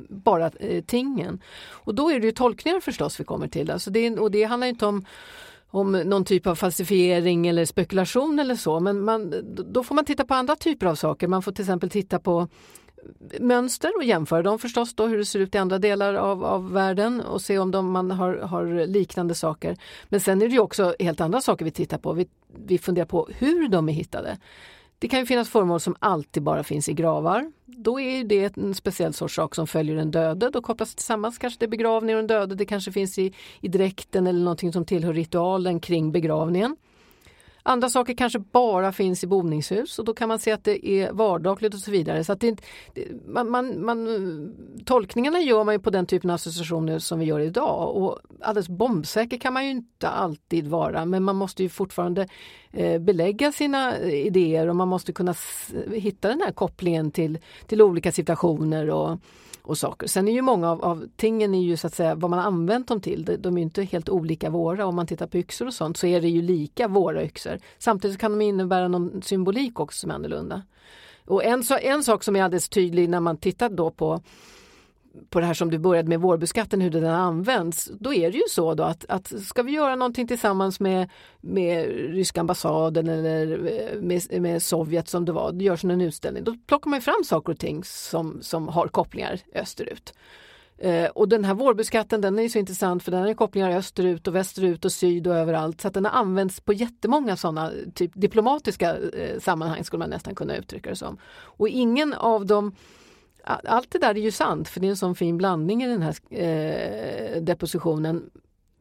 bara 0.09 0.51
eh, 0.59 0.83
tingen. 0.83 1.41
Och 1.69 1.95
då 1.95 2.11
är 2.11 2.19
det 2.19 2.25
ju 2.25 2.31
tolkningar 2.31 2.79
förstås 2.79 3.19
vi 3.19 3.23
kommer 3.23 3.47
till. 3.47 3.71
Alltså 3.71 3.91
det, 3.91 4.19
och 4.19 4.31
det 4.31 4.43
handlar 4.43 4.67
inte 4.67 4.85
om 4.85 5.05
om 5.71 5.91
någon 5.91 6.25
typ 6.25 6.47
av 6.47 6.55
falsifiering 6.55 7.47
eller 7.47 7.65
spekulation 7.65 8.39
eller 8.39 8.55
så 8.55 8.79
men 8.79 9.01
man, 9.01 9.33
då 9.73 9.83
får 9.83 9.95
man 9.95 10.05
titta 10.05 10.25
på 10.25 10.33
andra 10.33 10.55
typer 10.55 10.85
av 10.85 10.95
saker. 10.95 11.27
Man 11.27 11.41
får 11.41 11.51
till 11.51 11.63
exempel 11.63 11.89
titta 11.89 12.19
på 12.19 12.47
mönster 13.39 13.91
och 13.97 14.03
jämföra 14.03 14.43
dem 14.43 14.59
förstås 14.59 14.93
då 14.93 15.07
hur 15.07 15.17
det 15.17 15.25
ser 15.25 15.39
ut 15.39 15.55
i 15.55 15.57
andra 15.57 15.79
delar 15.79 16.13
av, 16.13 16.45
av 16.45 16.71
världen 16.71 17.21
och 17.21 17.41
se 17.41 17.59
om 17.59 17.71
de, 17.71 17.91
man 17.91 18.11
har, 18.11 18.35
har 18.35 18.87
liknande 18.87 19.35
saker. 19.35 19.77
Men 20.09 20.19
sen 20.19 20.41
är 20.41 20.47
det 20.47 20.53
ju 20.53 20.59
också 20.59 20.95
helt 20.99 21.21
andra 21.21 21.41
saker 21.41 21.65
vi 21.65 21.71
tittar 21.71 21.97
på. 21.97 22.13
Vi, 22.13 22.27
vi 22.65 22.77
funderar 22.77 23.05
på 23.05 23.29
hur 23.37 23.67
de 23.67 23.89
är 23.89 23.93
hittade. 23.93 24.37
Det 24.99 25.07
kan 25.07 25.19
ju 25.19 25.25
finnas 25.25 25.49
föremål 25.49 25.79
som 25.79 25.95
alltid 25.99 26.43
bara 26.43 26.63
finns 26.63 26.89
i 26.89 26.93
gravar. 26.93 27.51
Då 27.65 27.99
är 27.99 28.23
det 28.23 28.57
en 28.57 28.75
speciell 28.75 29.13
sorts 29.13 29.35
sak 29.35 29.55
som 29.55 29.67
följer 29.67 29.95
den 29.95 30.11
döde. 30.11 30.49
Då 30.49 30.61
kopplas 30.61 30.89
det 30.89 30.95
tillsammans, 30.95 31.37
kanske 31.37 31.59
det 31.59 31.65
är 31.65 31.69
begravning 31.69 32.15
och 32.15 32.19
den 32.19 32.27
döde. 32.27 32.55
Det 32.55 32.65
kanske 32.65 32.91
finns 32.91 33.19
i, 33.19 33.33
i 33.61 33.67
dräkten 33.67 34.27
eller 34.27 34.39
någonting 34.39 34.73
som 34.73 34.85
tillhör 34.85 35.13
ritualen 35.13 35.79
kring 35.79 36.11
begravningen. 36.11 36.75
Andra 37.63 37.89
saker 37.89 38.13
kanske 38.13 38.39
bara 38.39 38.91
finns 38.91 39.23
i 39.23 39.27
boningshus 39.27 39.99
och 39.99 40.05
då 40.05 40.13
kan 40.13 40.27
man 40.27 40.39
se 40.39 40.51
att 40.51 40.63
det 40.63 40.87
är 40.87 41.11
vardagligt 41.11 41.73
och 41.73 41.79
så 41.79 41.91
vidare. 41.91 42.23
Så 42.23 42.33
att 42.33 42.39
det, 42.39 42.61
man, 43.25 43.49
man, 43.49 43.85
man, 43.85 44.55
tolkningarna 44.85 45.39
gör 45.39 45.63
man 45.63 45.75
ju 45.75 45.79
på 45.79 45.89
den 45.89 46.05
typen 46.05 46.29
av 46.29 46.35
associationer 46.35 46.99
som 46.99 47.19
vi 47.19 47.25
gör 47.25 47.39
idag 47.39 47.95
och 47.95 48.19
alldeles 48.41 48.69
bombsäker 48.69 49.37
kan 49.37 49.53
man 49.53 49.65
ju 49.65 49.71
inte 49.71 50.09
alltid 50.09 50.67
vara 50.67 51.05
men 51.05 51.23
man 51.23 51.35
måste 51.35 51.63
ju 51.63 51.69
fortfarande 51.69 52.27
eh, 52.71 52.99
belägga 52.99 53.51
sina 53.51 53.97
eh, 53.97 54.25
idéer 54.27 54.67
och 54.67 54.75
man 54.75 54.87
måste 54.87 55.13
kunna 55.13 55.35
hitta 55.93 56.27
den 56.27 56.41
här 56.41 56.51
kopplingen 56.51 57.11
till, 57.11 57.39
till 57.67 57.81
olika 57.81 58.11
situationer 58.11 58.89
och 58.89 59.19
och 59.69 59.77
saker. 59.77 60.07
Sen 60.07 60.27
är 60.27 60.31
ju 60.31 60.41
många 60.41 60.71
av, 60.71 60.85
av 60.85 61.07
tingen 61.15 61.55
är 61.55 61.61
ju 61.61 61.77
så 61.77 61.87
att 61.87 61.93
säga 61.93 62.15
vad 62.15 62.29
man 62.29 62.39
använt 62.39 62.87
dem 62.87 63.01
till. 63.01 63.25
De, 63.25 63.37
de 63.37 63.57
är 63.57 63.61
inte 63.61 63.83
helt 63.83 64.09
olika 64.09 64.49
våra. 64.49 64.85
Om 64.85 64.95
man 64.95 65.07
tittar 65.07 65.27
på 65.27 65.37
yxor 65.37 65.67
och 65.67 65.73
sånt 65.73 65.97
så 65.97 66.07
är 66.07 66.21
det 66.21 66.29
ju 66.29 66.41
lika 66.41 66.87
våra 66.87 67.23
yxor. 67.23 67.59
Samtidigt 67.77 68.19
kan 68.19 68.31
de 68.31 68.41
innebära 68.41 68.87
någon 68.87 69.21
symbolik 69.21 69.79
också 69.79 69.99
som 69.99 70.11
är 70.11 70.15
annorlunda. 70.15 70.61
Och 71.25 71.43
en, 71.43 71.63
en 71.81 72.03
sak 72.03 72.23
som 72.23 72.35
är 72.35 72.43
alldeles 72.43 72.69
tydlig 72.69 73.09
när 73.09 73.19
man 73.19 73.37
tittar 73.37 73.69
då 73.69 73.91
på 73.91 74.21
på 75.29 75.39
det 75.39 75.45
här 75.45 75.53
som 75.53 75.71
du 75.71 75.77
började 75.77 76.09
med, 76.09 76.21
vårbeskatten, 76.21 76.81
hur 76.81 76.89
den 76.89 77.05
används, 77.05 77.91
då 77.99 78.13
är 78.13 78.31
det 78.31 78.37
ju 78.37 78.43
så 78.49 78.73
då 78.73 78.83
att, 78.83 79.05
att 79.09 79.27
ska 79.27 79.63
vi 79.63 79.71
göra 79.71 79.95
någonting 79.95 80.27
tillsammans 80.27 80.79
med, 80.79 81.09
med 81.41 81.85
ryska 81.89 82.39
ambassaden 82.39 83.07
eller 83.07 83.51
eh, 83.51 84.01
med, 84.01 84.41
med 84.41 84.63
Sovjet 84.63 85.07
som 85.07 85.25
det 85.25 85.31
var, 85.31 85.51
det 85.51 85.63
görs 85.63 85.83
en 85.83 86.01
utställning, 86.01 86.43
då 86.43 86.55
plockar 86.67 86.89
man 86.89 87.01
fram 87.01 87.23
saker 87.23 87.53
och 87.53 87.59
ting 87.59 87.83
som, 87.83 88.41
som 88.41 88.67
har 88.67 88.87
kopplingar 88.87 89.39
österut. 89.55 90.13
Eh, 90.81 91.05
och 91.05 91.29
den 91.29 91.45
här 91.45 91.53
vårbeskatten 91.53 92.21
den 92.21 92.39
är 92.39 92.49
så 92.49 92.59
intressant 92.59 93.03
för 93.03 93.11
den 93.11 93.21
har 93.21 93.33
kopplingar 93.33 93.77
österut 93.77 94.27
och 94.27 94.35
västerut 94.35 94.85
och 94.85 94.91
syd 94.91 95.27
och 95.27 95.35
överallt 95.35 95.81
så 95.81 95.87
att 95.87 95.93
den 95.93 96.05
har 96.05 96.11
använts 96.11 96.61
på 96.61 96.73
jättemånga 96.73 97.35
sådana 97.35 97.71
typ 97.95 98.11
diplomatiska 98.15 98.97
eh, 98.97 99.39
sammanhang 99.39 99.83
skulle 99.83 99.99
man 99.99 100.09
nästan 100.09 100.35
kunna 100.35 100.55
uttrycka 100.55 100.89
det 100.89 100.95
som. 100.95 101.17
Och 101.31 101.69
ingen 101.69 102.13
av 102.13 102.45
dem 102.45 102.75
allt 103.43 103.91
det 103.91 103.99
där 103.99 104.17
är 104.17 104.21
ju 104.21 104.31
sant 104.31 104.67
för 104.67 104.79
det 104.79 104.87
är 104.87 104.89
en 104.89 104.97
sån 104.97 105.15
fin 105.15 105.37
blandning 105.37 105.83
i 105.83 105.87
den 105.87 106.01
här 106.01 106.15
eh, 106.29 107.41
depositionen. 107.41 108.29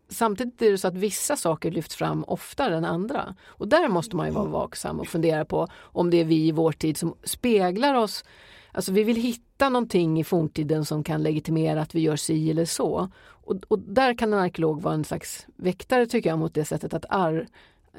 Samtidigt 0.09 0.63
är 0.63 0.71
det 0.71 0.79
så 0.79 0.89
att 0.89 0.97
vissa 0.97 1.37
saker 1.37 1.71
lyfts 1.71 1.97
fram 1.97 2.25
oftare 2.25 2.77
än 2.77 2.85
andra. 2.85 3.35
Och 3.47 3.69
där 3.69 3.89
måste 3.89 4.17
man 4.17 4.27
ju 4.27 4.33
vara 4.33 4.49
vaksam 4.49 5.01
och 5.01 5.07
fundera 5.07 5.45
på 5.45 5.69
om 5.81 6.11
det 6.11 6.21
är 6.21 6.25
vi 6.25 6.47
i 6.47 6.53
vår 6.53 6.73
tid 6.73 6.97
som 6.97 7.15
speglar 7.25 7.95
oss. 7.95 8.25
Alltså 8.73 8.93
vi 8.93 9.05
vill 9.05 9.17
hitta 9.17 9.69
någonting 9.69 10.21
i 10.21 10.25
forntiden 10.25 10.85
som 10.85 11.05
kan 11.05 11.23
legitimera 11.23 11.83
att 11.83 11.95
vi 11.95 12.01
gör 12.01 12.17
si 12.17 12.51
eller 12.51 12.65
så. 12.65 13.09
Och, 13.21 13.57
och 13.69 13.79
där 13.79 14.19
kan 14.19 14.33
en 14.33 14.39
arkeolog 14.39 14.83
vara 14.83 14.95
en 14.95 15.05
slags 15.05 15.47
väktare 15.57 16.07
tycker 16.07 16.31
jag 16.31 16.39
mot 16.39 16.55
det 16.55 16.65
sättet 16.65 16.95
att 16.95 17.05
ar 17.09 17.47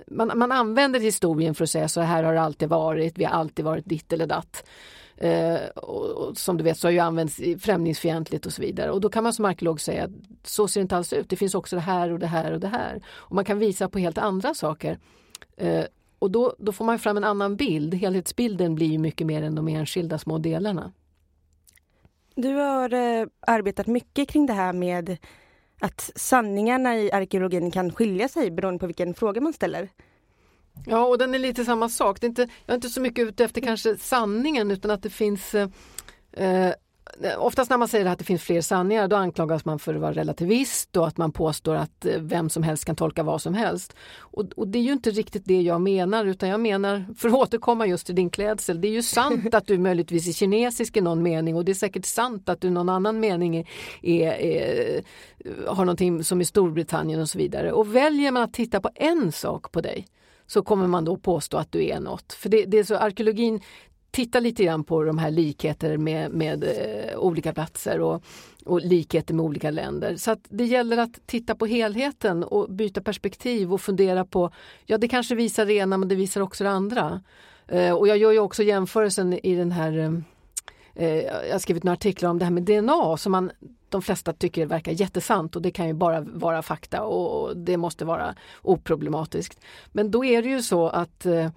man, 0.08 0.32
man 0.36 0.52
använder 0.52 1.00
historien 1.00 1.56
för 1.56 1.64
att 1.64 1.70
säga 1.70 1.88
så 1.88 2.02
här 2.02 2.24
har 2.24 2.34
det 2.34 2.42
alltid 2.42 2.70
varit, 2.70 3.18
vi 3.18 3.24
har 3.24 3.32
alltid 3.32 3.66
varit 3.66 3.86
ditt 3.86 4.14
eller 4.14 4.28
datt. 4.28 4.64
Eh, 5.22 5.68
och, 5.76 6.06
och, 6.06 6.38
som 6.38 6.58
du 6.58 6.64
vet 6.64 6.78
så 6.78 6.88
har 6.88 6.92
ju 6.92 7.00
använts 7.00 7.42
främlingsfientligt 7.60 8.46
och 8.46 8.54
så 8.54 8.62
vidare. 8.62 8.92
Och 8.92 9.02
då 9.02 9.10
kan 9.10 9.24
man 9.24 9.34
som 9.34 9.46
arkeolog 9.46 9.82
säga 9.82 10.04
att 10.04 10.12
så 10.44 10.68
ser 10.68 10.80
det 10.80 10.82
inte 10.82 10.98
alls 10.98 11.14
ut. 11.14 11.30
Det 11.30 11.36
finns 11.36 11.56
också 11.56 11.76
det 11.76 11.82
här 11.82 12.12
och 12.12 12.20
det 12.20 12.28
här 12.28 12.52
och 12.52 12.60
det 12.60 12.68
här. 12.68 13.02
Och 13.08 13.36
man 13.36 13.46
kan 13.46 13.60
visa 13.60 13.90
på 13.90 14.00
helt 14.00 14.18
andra 14.18 14.54
saker. 14.54 15.00
Eh, 15.58 15.84
och 16.20 16.32
då, 16.32 16.56
då 16.58 16.72
får 16.72 16.86
man 16.86 17.00
fram 17.00 17.18
en 17.18 17.24
annan 17.24 17.56
bild. 17.56 17.94
Helhetsbilden 17.94 18.76
blir 18.76 18.88
ju 18.88 18.98
mycket 18.98 19.28
mer 19.28 19.44
än 19.44 19.56
de 19.56 19.68
enskilda 19.68 20.18
små 20.18 20.38
delarna. 20.38 20.92
Du 22.36 22.56
har 22.56 22.94
eh, 22.94 23.28
arbetat 23.40 23.88
mycket 23.88 24.30
kring 24.30 24.46
det 24.46 24.54
här 24.54 24.74
med 24.74 25.18
att 25.82 26.12
sanningarna 26.16 26.98
i 26.98 27.12
arkeologin 27.12 27.72
kan 27.72 27.92
skilja 27.92 28.28
sig 28.28 28.52
beroende 28.52 28.80
på 28.80 28.88
vilken 28.88 29.14
fråga 29.14 29.42
man 29.42 29.54
ställer. 29.54 29.90
Ja, 30.86 31.06
och 31.06 31.18
den 31.18 31.36
är 31.36 31.40
lite 31.40 31.66
samma 31.66 31.90
sak. 31.90 32.22
Det 32.22 32.26
är 32.26 32.30
inte, 32.30 32.42
jag 32.42 32.74
är 32.74 32.76
inte 32.76 32.90
så 32.90 33.02
mycket 33.02 33.28
ute 33.28 33.44
efter 33.44 33.62
kanske 33.62 33.98
sanningen 33.98 34.72
utan 34.72 34.92
att 34.92 35.04
det 35.04 35.10
finns 35.10 35.56
eh, 35.56 35.70
eh 36.34 36.74
oftast 37.38 37.70
när 37.70 37.78
man 37.78 37.88
säger 37.88 38.06
att 38.06 38.20
det 38.20 38.26
finns 38.26 38.44
fler 38.44 38.62
sanningar 38.62 39.08
då 39.08 39.16
anklagas 39.16 39.66
man 39.66 39.80
för 39.80 39.96
att 39.96 40.02
vara 40.02 40.14
relativist 40.14 40.98
och 40.98 41.08
att 41.08 41.18
man 41.18 41.32
påstår 41.32 41.76
att 41.76 42.06
eh, 42.06 42.18
vem 42.20 42.50
som 42.50 42.64
helst 42.64 42.86
kan 42.86 42.96
tolka 42.96 43.24
vad 43.24 43.42
som 43.42 43.54
helst. 43.54 43.96
Och, 44.20 44.46
och, 44.56 44.68
det 44.68 44.80
är 44.80 44.84
ju 44.84 44.92
inte 44.92 45.10
riktigt 45.10 45.46
det 45.46 45.62
jag 45.62 45.82
menar 45.82 46.26
utan 46.26 46.50
jag 46.50 46.60
menar, 46.60 47.06
för 47.18 47.28
att 47.30 47.36
återkomma 47.36 47.88
just 47.88 48.06
till 48.06 48.16
din 48.16 48.30
klädsel, 48.30 48.82
det 48.82 48.88
är 48.88 48.92
ju 48.92 49.04
sant 49.04 49.54
att 49.54 49.68
du 49.68 49.78
möjligtvis 49.78 50.28
är 50.28 50.34
kinesisk 50.34 50.98
i 50.98 51.02
någon 51.02 51.24
mening 51.24 51.56
och 51.56 51.66
det 51.66 51.72
är 51.72 51.74
säkert 51.74 52.06
sant 52.06 52.50
att 52.50 52.62
du 52.62 52.68
i 52.68 52.72
någon 52.72 52.90
annan 52.90 53.20
mening 53.20 53.58
är, 53.58 53.66
är, 54.02 54.32
är, 54.32 55.02
har 55.68 55.86
någonting 55.86 56.24
som 56.24 56.42
i 56.42 56.46
Storbritannien 56.46 57.22
och 57.22 57.30
så 57.30 57.38
vidare. 57.38 57.72
Och 57.72 57.96
väljer 57.96 58.32
man 58.32 58.44
att 58.44 58.54
titta 58.54 58.82
på 58.82 58.90
en 58.96 59.32
sak 59.32 59.72
på 59.72 59.82
dig 59.82 60.08
så 60.50 60.62
kommer 60.62 60.88
man 60.88 61.06
då 61.06 61.18
påstå 61.18 61.58
att 61.58 61.72
du 61.72 61.86
är 61.86 62.00
något. 62.00 62.34
För 62.34 62.50
det, 62.50 62.66
det 62.66 62.80
är 62.80 62.84
så, 62.84 62.96
arkeologin 62.96 63.60
tittar 64.12 64.42
lite 64.42 64.64
grann 64.64 64.84
på 64.84 65.04
de 65.04 65.18
här 65.18 65.32
likheter 65.32 65.98
med, 65.98 66.32
med 66.32 66.64
eh, 66.64 67.18
olika 67.18 67.54
platser 67.54 68.02
och, 68.02 68.24
och 68.66 68.82
likheter 68.82 69.34
med 69.34 69.46
olika 69.46 69.72
länder. 69.72 70.16
Så 70.16 70.32
att 70.32 70.40
det 70.50 70.66
gäller 70.66 70.98
att 70.98 71.20
titta 71.26 71.56
på 71.56 71.66
helheten 71.66 72.44
och 72.44 72.70
byta 72.70 73.02
perspektiv 73.02 73.74
och 73.74 73.82
fundera 73.82 74.26
på, 74.26 74.52
ja 74.86 74.98
det 74.98 75.08
kanske 75.08 75.36
visar 75.36 75.66
det 75.66 75.74
ena 75.74 75.98
men 75.98 76.10
det 76.10 76.16
visar 76.16 76.42
också 76.42 76.64
det 76.64 76.70
andra. 76.70 77.22
Eh, 77.68 77.94
och 77.94 78.08
jag 78.08 78.18
gör 78.18 78.32
ju 78.32 78.40
också 78.40 78.64
jämförelsen 78.64 79.34
i 79.46 79.56
den 79.56 79.72
här 79.72 79.98
eh, 79.98 80.06
eh 80.06 80.12
Eh, 81.00 81.24
jag 81.24 81.52
har 81.52 81.60
skrivit 81.60 81.84
några 81.84 81.94
artiklar 81.94 82.30
om 82.30 82.40
det 82.40 82.46
här 82.46 82.52
med 82.52 82.64
DNA 82.64 83.18
som 83.18 83.32
man 83.32 83.52
de 83.90 84.02
flesta 84.02 84.34
tycker 84.34 84.66
verkar 84.66 84.92
jättesant 84.92 85.56
och 85.56 85.62
det 85.62 85.72
kan 85.72 85.88
ju 85.88 85.94
bara 85.94 86.22
vara 86.22 86.62
fakta 86.62 87.04
och 87.04 87.58
det 87.58 87.78
måste 87.78 88.06
vara 88.06 88.36
oproblematiskt. 88.62 89.60
Men 89.92 90.12
då 90.12 90.26
är 90.26 90.42
det 90.42 90.50
ju 90.50 90.62
så 90.62 90.88
att 90.88 91.26
eh, 91.26 91.46
eh, 91.46 91.50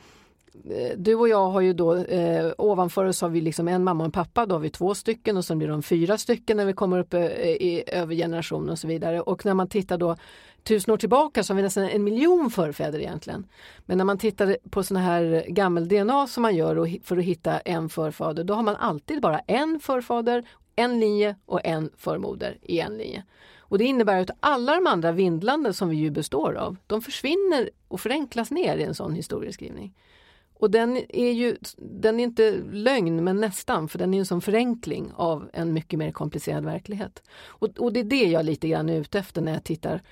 du 0.96 1.14
och 1.14 1.28
jag 1.28 1.50
har 1.50 1.60
ju 1.60 1.72
då 1.72 1.96
eh, 1.96 2.52
ovanför 2.58 3.04
oss 3.04 3.20
har 3.20 3.28
vi 3.28 3.40
liksom 3.40 3.68
en 3.68 3.84
mamma 3.84 4.04
och 4.04 4.04
en 4.04 4.12
pappa, 4.12 4.46
då 4.46 4.54
har 4.54 4.60
vi 4.60 4.70
två 4.70 4.94
stycken 4.94 5.36
och 5.36 5.44
sen 5.44 5.58
blir 5.58 5.68
de 5.68 5.82
fyra 5.82 6.18
stycken 6.18 6.56
när 6.56 6.64
vi 6.64 6.72
kommer 6.72 6.98
upp 6.98 7.14
i, 7.14 7.18
i, 7.18 7.84
över 7.86 8.14
generationen 8.14 8.70
och 8.70 8.78
så 8.78 8.88
vidare. 8.88 9.20
Och 9.20 9.44
när 9.44 9.54
man 9.54 9.68
tittar 9.68 9.98
då 9.98 10.16
tusen 10.62 10.94
år 10.94 10.96
tillbaka 10.96 11.42
så 11.42 11.52
har 11.52 11.56
vi 11.56 11.62
nästan 11.62 11.84
en 11.84 12.04
miljon 12.04 12.50
förfäder 12.50 12.98
egentligen. 12.98 13.46
Men 13.86 13.98
när 13.98 14.04
man 14.04 14.18
tittar 14.18 14.56
på 14.70 14.82
sådana 14.82 15.06
här 15.06 15.44
gammel-DNA 15.48 16.26
som 16.26 16.42
man 16.42 16.56
gör 16.56 17.04
för 17.04 17.16
att 17.16 17.24
hitta 17.24 17.58
en 17.58 17.88
förfader, 17.88 18.44
då 18.44 18.54
har 18.54 18.62
man 18.62 18.76
alltid 18.76 19.20
bara 19.20 19.38
en 19.38 19.80
förfader 19.80 20.44
en 20.76 21.00
linje 21.00 21.36
och 21.46 21.60
en 21.64 21.90
förmoder 21.96 22.58
i 22.62 22.80
en 22.80 22.98
linje. 22.98 23.24
Och 23.58 23.78
det 23.78 23.84
innebär 23.84 24.20
att 24.20 24.30
alla 24.40 24.74
de 24.74 24.86
andra 24.86 25.12
vindlande 25.12 25.72
som 25.72 25.88
vi 25.88 25.96
ju 25.96 26.10
består 26.10 26.54
av, 26.54 26.76
de 26.86 27.02
försvinner 27.02 27.70
och 27.88 28.00
förenklas 28.00 28.50
ner 28.50 28.76
i 28.76 28.82
en 28.82 28.94
sån 28.94 29.14
historieskrivning. 29.14 29.94
Och 30.54 30.70
den 30.70 30.96
är 31.08 31.32
ju 31.32 31.56
den 31.76 32.20
är 32.20 32.24
inte 32.24 32.60
lögn, 32.72 33.24
men 33.24 33.40
nästan, 33.40 33.88
för 33.88 33.98
den 33.98 34.14
är 34.14 34.18
en 34.18 34.26
sån 34.26 34.40
förenkling 34.40 35.12
av 35.14 35.50
en 35.52 35.72
mycket 35.72 35.98
mer 35.98 36.12
komplicerad 36.12 36.64
verklighet. 36.64 37.22
Och, 37.46 37.68
och 37.78 37.92
det 37.92 38.00
är 38.00 38.04
det 38.04 38.24
jag 38.24 38.44
lite 38.44 38.68
grann 38.68 38.88
är 38.88 39.00
ute 39.00 39.18
efter 39.18 39.40
när 39.40 39.52
jag 39.52 39.64
tittar 39.64 40.02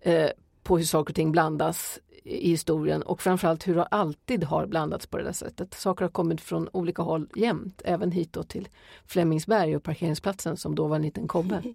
eh, 0.00 0.30
på 0.62 0.78
hur 0.78 0.84
saker 0.84 1.12
och 1.12 1.16
ting 1.16 1.32
blandas 1.32 1.98
i 2.24 2.50
historien 2.50 3.02
och 3.02 3.22
framförallt 3.22 3.68
hur 3.68 3.74
det 3.74 3.84
alltid 3.84 4.44
har 4.44 4.66
blandats 4.66 5.06
på 5.06 5.18
det 5.18 5.24
där 5.24 5.32
sättet. 5.32 5.74
Saker 5.74 6.04
har 6.04 6.10
kommit 6.10 6.40
från 6.40 6.68
olika 6.72 7.02
håll 7.02 7.28
jämt, 7.34 7.82
även 7.84 8.12
hitåt 8.12 8.48
till 8.48 8.68
Flemingsberg 9.06 9.76
och 9.76 9.82
parkeringsplatsen 9.82 10.56
som 10.56 10.74
då 10.74 10.86
var 10.86 10.96
en 10.96 11.02
liten 11.02 11.28
kobbe. 11.28 11.62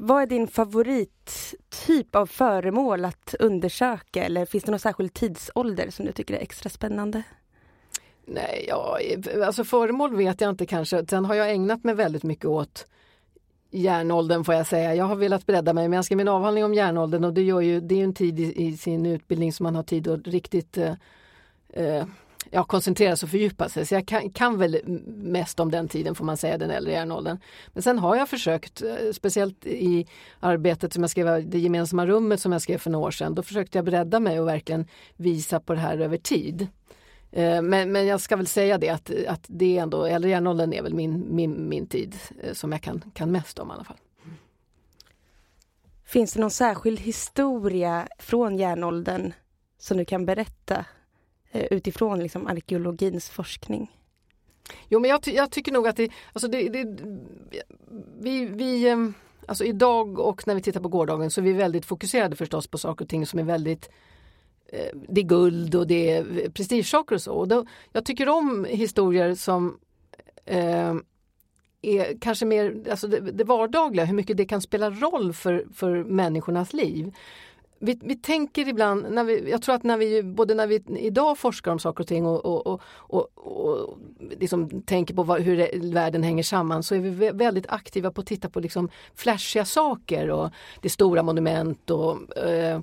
Vad 0.00 0.22
är 0.22 0.26
din 0.26 0.48
favorittyp 0.48 2.14
av 2.14 2.26
föremål 2.26 3.04
att 3.04 3.34
undersöka 3.38 4.24
eller 4.24 4.46
finns 4.46 4.64
det 4.64 4.70
någon 4.70 4.80
särskild 4.80 5.14
tidsålder 5.14 5.90
som 5.90 6.06
du 6.06 6.12
tycker 6.12 6.34
är 6.34 6.38
extra 6.38 6.70
spännande? 6.70 7.22
Nej, 8.26 8.64
ja, 8.68 8.98
alltså 9.44 9.64
föremål 9.64 10.16
vet 10.16 10.40
jag 10.40 10.50
inte 10.50 10.66
kanske. 10.66 11.06
Sen 11.06 11.24
har 11.24 11.34
jag 11.34 11.50
ägnat 11.50 11.84
mig 11.84 11.94
väldigt 11.94 12.22
mycket 12.22 12.44
åt 12.44 12.86
järnåldern 13.70 14.44
får 14.44 14.54
jag 14.54 14.66
säga. 14.66 14.94
Jag 14.94 15.04
har 15.04 15.16
velat 15.16 15.46
bredda 15.46 15.72
mig 15.72 15.88
men 15.88 15.96
jag 15.96 16.04
skrev 16.04 16.16
min 16.16 16.28
avhandling 16.28 16.64
om 16.64 16.74
järnåldern 16.74 17.24
och 17.24 17.34
det, 17.34 17.42
gör 17.42 17.60
ju, 17.60 17.80
det 17.80 18.00
är 18.00 18.04
en 18.04 18.14
tid 18.14 18.40
i, 18.40 18.66
i, 18.66 18.76
sin 18.76 19.06
utbildning 19.06 19.52
som 19.52 19.64
man 19.64 19.76
har 19.76 19.82
tid 19.82 20.08
att 20.08 20.26
riktigt 20.26 20.78
eh, 20.78 20.94
eh, 21.72 22.04
ja, 22.50 22.64
koncentrera 22.64 23.16
sig 23.16 23.26
och 23.26 23.30
fördjupa 23.30 23.68
sig. 23.68 23.86
Så 23.86 23.94
jag 23.94 24.06
kan, 24.06 24.30
kan, 24.30 24.58
väl 24.58 24.80
mest 25.06 25.60
om 25.60 25.70
den 25.70 25.88
tiden 25.88 26.14
får 26.14 26.24
man 26.24 26.36
säga, 26.36 26.58
den 26.58 26.70
äldre 26.70 26.92
järnåldern. 26.92 27.38
Men 27.68 27.82
sen 27.82 27.98
har 27.98 28.16
jag 28.16 28.28
försökt, 28.28 28.82
eh, 28.82 29.12
speciellt 29.12 29.66
i 29.66 30.06
arbetet 30.40 30.92
som 30.92 31.02
jag 31.02 31.10
skrev, 31.10 31.50
det 31.50 31.58
gemensamma 31.58 32.06
rummet 32.06 32.40
som 32.40 32.52
jag 32.52 32.62
skrev 32.62 32.78
för 32.78 32.90
några 32.90 33.06
år 33.06 33.10
sedan, 33.10 33.34
då 33.34 33.42
försökte 33.42 33.78
jag 33.78 33.84
bredda 33.84 34.20
mig 34.20 34.40
och 34.40 34.48
verkligen 34.48 34.86
visa 35.16 35.60
på 35.60 35.74
det 35.74 35.80
här 35.80 35.98
över 35.98 36.16
tid. 36.18 36.66
Eh, 37.30 37.62
men, 37.62 37.92
men 37.92 38.06
jag 38.06 38.20
ska 38.20 38.36
väl 38.36 38.46
säga 38.46 38.78
det 38.78 38.88
att, 38.88 39.10
att 39.28 39.44
det 39.46 39.78
är 39.78 39.82
ändå, 39.82 40.04
äldre 40.04 40.30
järnåldern 40.30 40.72
är 40.72 40.82
väl 40.82 40.94
min, 40.94 41.36
min, 41.36 41.68
min 41.68 41.86
tid 41.86 42.16
eh, 42.42 42.52
som 42.52 42.72
jag 42.72 42.82
kan, 42.82 43.02
kan 43.14 43.32
mest 43.32 43.58
om 43.58 43.70
i 43.70 43.72
alla 43.72 43.84
fall. 43.84 43.96
Finns 46.04 46.32
det 46.32 46.40
någon 46.40 46.50
särskild 46.50 47.00
historia 47.00 48.08
från 48.18 48.56
järnåldern 48.56 49.32
som 49.78 49.96
du 49.96 50.04
kan 50.04 50.26
berätta 50.26 50.84
eh, 51.50 51.64
utifrån 51.70 52.22
liksom 52.22 52.46
arkeologins 52.46 53.28
forskning? 53.28 53.94
Jo 54.88 55.00
men 55.00 55.10
jag, 55.10 55.22
ty 55.22 55.32
jag 55.32 55.50
tycker 55.50 55.72
nog 55.72 55.88
att 55.88 55.96
det, 55.96 56.10
alltså 56.32 56.48
det, 56.48 56.68
det, 56.68 56.84
vi, 58.20 58.46
vi 58.46 59.12
Alltså 59.48 59.64
idag 59.64 60.18
och 60.18 60.46
när 60.46 60.54
vi 60.54 60.62
tittar 60.62 60.80
på 60.80 60.88
gårdagen 60.88 61.30
så 61.30 61.40
är 61.40 61.42
vi 61.42 61.52
väldigt 61.52 61.86
fokuserade 61.86 62.36
förstås 62.36 62.66
på 62.66 62.78
saker 62.78 63.04
och 63.04 63.08
ting 63.08 63.26
som 63.26 63.38
är 63.38 63.44
väldigt 63.44 63.90
Eh, 64.72 64.98
det 65.08 65.20
är 65.20 65.24
guld 65.24 65.74
och 65.74 65.86
det 65.86 66.10
är 66.10 66.48
prestigesaker 66.48 67.14
och 67.14 67.22
så. 67.22 67.32
Och 67.32 67.48
då, 67.48 67.66
jag 67.92 68.04
tycker 68.04 68.28
om 68.28 68.64
historier 68.64 69.34
som 69.34 69.78
eh, 70.44 70.94
är 71.82 72.20
kanske 72.20 72.46
mer 72.46 72.84
alltså 72.90 73.06
det, 73.06 73.20
det 73.20 73.44
vardagliga, 73.44 74.04
hur 74.04 74.14
mycket 74.14 74.36
det 74.36 74.44
kan 74.44 74.60
spela 74.60 74.90
roll 74.90 75.32
för, 75.32 75.66
för 75.74 76.04
människornas 76.04 76.72
liv. 76.72 77.14
Vi, 77.80 78.00
vi, 78.02 78.16
tänker 78.16 78.68
ibland, 78.68 79.06
när 79.10 79.24
vi, 79.24 79.50
jag 79.50 79.62
tror 79.62 79.74
att 79.74 79.82
när 79.82 79.96
vi, 79.96 80.22
både 80.22 80.54
när 80.54 80.66
vi 80.66 80.82
idag 80.98 81.38
forskar 81.38 81.72
om 81.72 81.78
saker 81.78 82.00
och 82.04 82.08
ting 82.08 82.26
och, 82.26 82.44
och, 82.44 82.66
och, 82.66 82.80
och, 82.96 83.28
och 83.36 83.98
liksom 84.38 84.82
tänker 84.82 85.14
på 85.14 85.22
vad, 85.22 85.40
hur 85.40 85.56
det, 85.56 85.70
världen 85.74 86.22
hänger 86.22 86.42
samman 86.42 86.82
så 86.82 86.94
är 86.94 86.98
vi 86.98 87.30
väldigt 87.30 87.66
aktiva 87.68 88.10
på 88.10 88.20
att 88.20 88.26
titta 88.26 88.48
på 88.48 88.60
liksom 88.60 88.88
flashiga 89.14 89.64
saker 89.64 90.30
och 90.30 90.50
det 90.80 90.88
stora 90.88 91.22
monument 91.22 91.90
och 91.90 92.36
eh, 92.36 92.80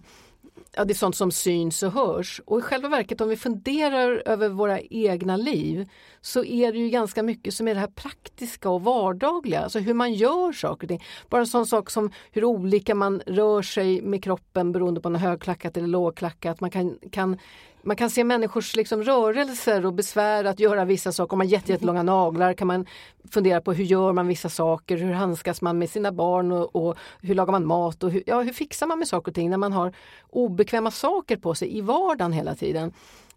ja, 0.75 0.86
det 0.86 0.94
är 0.94 0.96
sånt 0.96 1.15
som 1.15 1.32
syns 1.32 1.84
och 1.84 1.91
hörs. 1.91 2.41
Och 2.46 2.60
i 2.60 2.62
själva 2.62 2.89
verket 2.89 3.22
om 3.22 3.29
vi 3.29 3.38
funderar 3.38 4.24
över 4.25 4.50
våra 4.50 4.79
egna 4.82 5.38
liv 5.38 5.89
så 6.25 6.44
är 6.44 6.72
det 6.72 6.77
ju 6.77 6.89
ganska 6.89 7.24
mycket 7.24 7.53
som 7.53 7.67
är 7.67 7.74
det 7.74 7.79
här 7.79 7.88
praktiska 7.88 8.70
och 8.70 8.84
vardagliga, 8.84 9.62
alltså 9.62 9.79
hur 9.79 9.94
man 9.94 10.13
gör 10.13 10.51
saker 10.51 10.86
och 10.86 10.89
ting. 10.89 11.03
Bara 11.29 11.41
en 11.41 11.48
sån 11.48 11.65
sak 11.65 11.89
som 11.89 12.12
hur 12.32 12.44
olika 12.44 12.96
man 12.96 13.22
rör 13.25 13.62
sig 13.62 14.01
med 14.01 14.24
kroppen 14.24 14.72
beroende 14.72 15.01
på 15.01 15.08
om 15.08 15.13
man 15.13 15.22
har 15.22 15.29
högklackat 15.29 15.77
eller 15.77 15.88
lågklackat. 15.88 16.62
Man 16.62 16.70
kan, 16.70 16.98
kan 17.12 17.38
man 17.82 17.96
kan 17.96 18.10
se 18.10 18.24
människors 18.24 18.75
liksom 18.75 19.03
rörelser 19.03 19.86
och 19.86 19.94
besvär 19.94 20.46
att 20.46 20.60
göra 20.60 20.86
vissa 20.86 21.12
saker. 21.12 21.34
Om 21.34 21.38
man 21.38 21.48
har 21.48 21.51
jättelånga 21.51 22.03
naglar 22.03 22.53
kan 22.53 22.67
man 22.67 22.86
fundera 23.32 23.62
på 23.62 23.74
hur 23.74 23.84
gör 23.84 24.13
man 24.13 24.27
vissa 24.27 24.50
saker, 24.50 24.98
hur 24.98 25.13
handskas 25.13 25.62
man 25.62 25.77
med 25.77 25.89
sina 25.89 26.12
barn 26.12 26.51
och, 26.51 26.75
och 26.75 26.98
hur 27.22 27.36
lagar 27.36 27.51
man 27.51 27.65
mat 27.65 28.03
och 28.03 28.12
hur, 28.12 28.24
ja, 28.25 28.41
hur 28.41 28.53
fixar 28.53 28.88
man 28.88 29.00
med 29.00 29.08
saker 29.08 29.32
och 29.32 29.36
ting 29.36 29.50
när 29.50 29.58
man 29.58 29.74
har 29.74 29.94
obekväma 30.29 30.91
saker 30.91 31.38
på 31.38 31.55
sig 31.55 31.77
i 31.77 31.82
vardagen 31.82 32.34
hela 32.34 32.55
tiden. 32.55 32.94